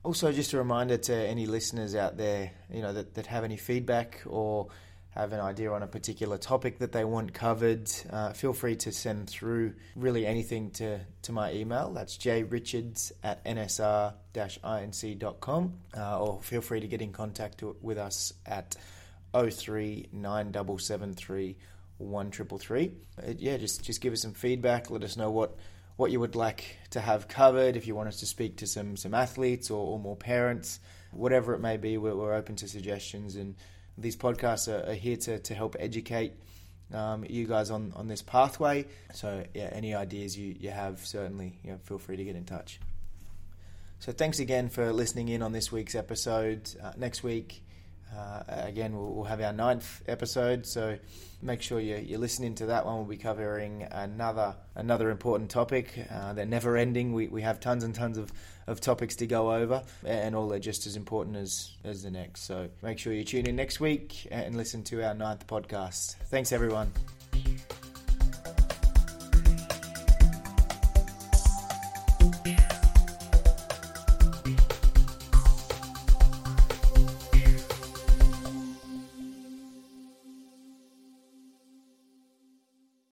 Also, 0.04 0.30
just 0.30 0.52
a 0.52 0.58
reminder 0.58 0.96
to 0.96 1.12
any 1.12 1.46
listeners 1.46 1.96
out 1.96 2.16
there, 2.16 2.52
you 2.72 2.80
know, 2.80 2.92
that, 2.92 3.14
that 3.14 3.26
have 3.26 3.42
any 3.42 3.56
feedback 3.56 4.22
or 4.26 4.68
have 5.10 5.32
an 5.32 5.40
idea 5.40 5.72
on 5.72 5.82
a 5.82 5.88
particular 5.88 6.38
topic 6.38 6.78
that 6.78 6.92
they 6.92 7.04
want 7.04 7.34
covered, 7.34 7.90
uh, 8.10 8.32
feel 8.32 8.52
free 8.52 8.76
to 8.76 8.92
send 8.92 9.28
through 9.28 9.74
really 9.96 10.24
anything 10.24 10.70
to, 10.70 11.00
to 11.22 11.32
my 11.32 11.52
email. 11.52 11.92
That's 11.92 12.16
jrichards 12.16 13.10
at 13.24 13.44
nsr-inc.com. 13.44 14.12
Uh, 15.96 16.20
or 16.20 16.40
feel 16.42 16.60
free 16.60 16.78
to 16.78 16.86
get 16.86 17.02
in 17.02 17.10
contact 17.10 17.64
with 17.80 17.98
us 17.98 18.32
at 18.46 18.76
039773 19.34 21.56
one 21.98 22.30
triple 22.30 22.58
three. 22.58 22.92
Yeah, 23.38 23.56
just 23.56 23.84
just 23.84 24.00
give 24.00 24.12
us 24.12 24.22
some 24.22 24.34
feedback. 24.34 24.90
Let 24.90 25.04
us 25.04 25.16
know 25.16 25.30
what 25.30 25.56
what 25.96 26.10
you 26.10 26.20
would 26.20 26.34
like 26.34 26.78
to 26.90 27.00
have 27.00 27.28
covered. 27.28 27.76
If 27.76 27.86
you 27.86 27.94
want 27.94 28.08
us 28.08 28.20
to 28.20 28.26
speak 28.26 28.56
to 28.58 28.66
some 28.66 28.96
some 28.96 29.14
athletes 29.14 29.70
or, 29.70 29.86
or 29.86 29.98
more 29.98 30.16
parents, 30.16 30.80
whatever 31.12 31.54
it 31.54 31.60
may 31.60 31.76
be, 31.76 31.98
we're, 31.98 32.14
we're, 32.14 32.34
open 32.34 32.56
to 32.56 32.68
suggestions. 32.68 33.36
And 33.36 33.54
these 33.96 34.16
podcasts 34.16 34.72
are, 34.72 34.90
are 34.90 34.94
here 34.94 35.16
to, 35.16 35.38
to 35.38 35.54
help 35.54 35.76
educate 35.78 36.32
um, 36.92 37.24
you 37.28 37.46
guys 37.46 37.70
on, 37.70 37.92
on 37.94 38.08
this 38.08 38.22
pathway. 38.22 38.86
So 39.14 39.44
yeah, 39.54 39.70
any 39.72 39.94
ideas 39.94 40.36
you, 40.36 40.56
you 40.58 40.70
have, 40.70 41.00
certainly 41.00 41.58
you 41.62 41.72
know, 41.72 41.78
feel 41.84 41.98
free 41.98 42.16
to 42.16 42.24
get 42.24 42.36
in 42.36 42.44
touch. 42.44 42.80
So 43.98 44.12
thanks 44.12 44.40
again 44.40 44.68
for 44.68 44.92
listening 44.92 45.28
in 45.28 45.42
on 45.42 45.52
this 45.52 45.70
week's 45.70 45.94
episode. 45.94 46.68
Uh, 46.82 46.92
next 46.96 47.22
week 47.22 47.62
uh, 48.16 48.42
again, 48.48 48.96
we'll, 48.96 49.12
we'll, 49.12 49.24
have 49.24 49.40
our 49.40 49.52
ninth 49.52 50.02
episode, 50.06 50.66
so 50.66 50.98
make 51.40 51.62
sure 51.62 51.80
you, 51.80 51.96
you're 51.96 52.18
listening 52.18 52.54
to 52.56 52.66
that 52.66 52.84
one. 52.84 52.96
We'll 52.96 53.04
be 53.04 53.16
covering 53.16 53.86
another 53.90 54.54
another 54.74 55.10
important 55.10 55.50
topic. 55.50 56.06
Uh, 56.10 56.32
they're 56.32 56.46
never 56.46 56.76
ending. 56.76 57.12
We, 57.12 57.28
we 57.28 57.42
have 57.42 57.60
tons 57.60 57.84
and 57.84 57.94
tons 57.94 58.18
of, 58.18 58.32
of 58.66 58.80
topics 58.80 59.16
to 59.16 59.26
go 59.26 59.52
over, 59.52 59.82
and 60.04 60.34
all 60.34 60.52
are 60.52 60.58
just 60.58 60.86
as 60.86 60.96
important 60.96 61.36
as, 61.36 61.72
as 61.84 62.02
the 62.02 62.10
next. 62.10 62.42
So 62.42 62.68
make 62.82 62.98
sure 62.98 63.12
you 63.12 63.24
tune 63.24 63.46
in 63.46 63.56
next 63.56 63.80
week 63.80 64.26
and 64.30 64.56
listen 64.56 64.82
to 64.84 65.06
our 65.06 65.14
ninth 65.14 65.46
podcast. 65.46 66.16
Thanks, 66.30 66.52
everyone. 66.52 66.92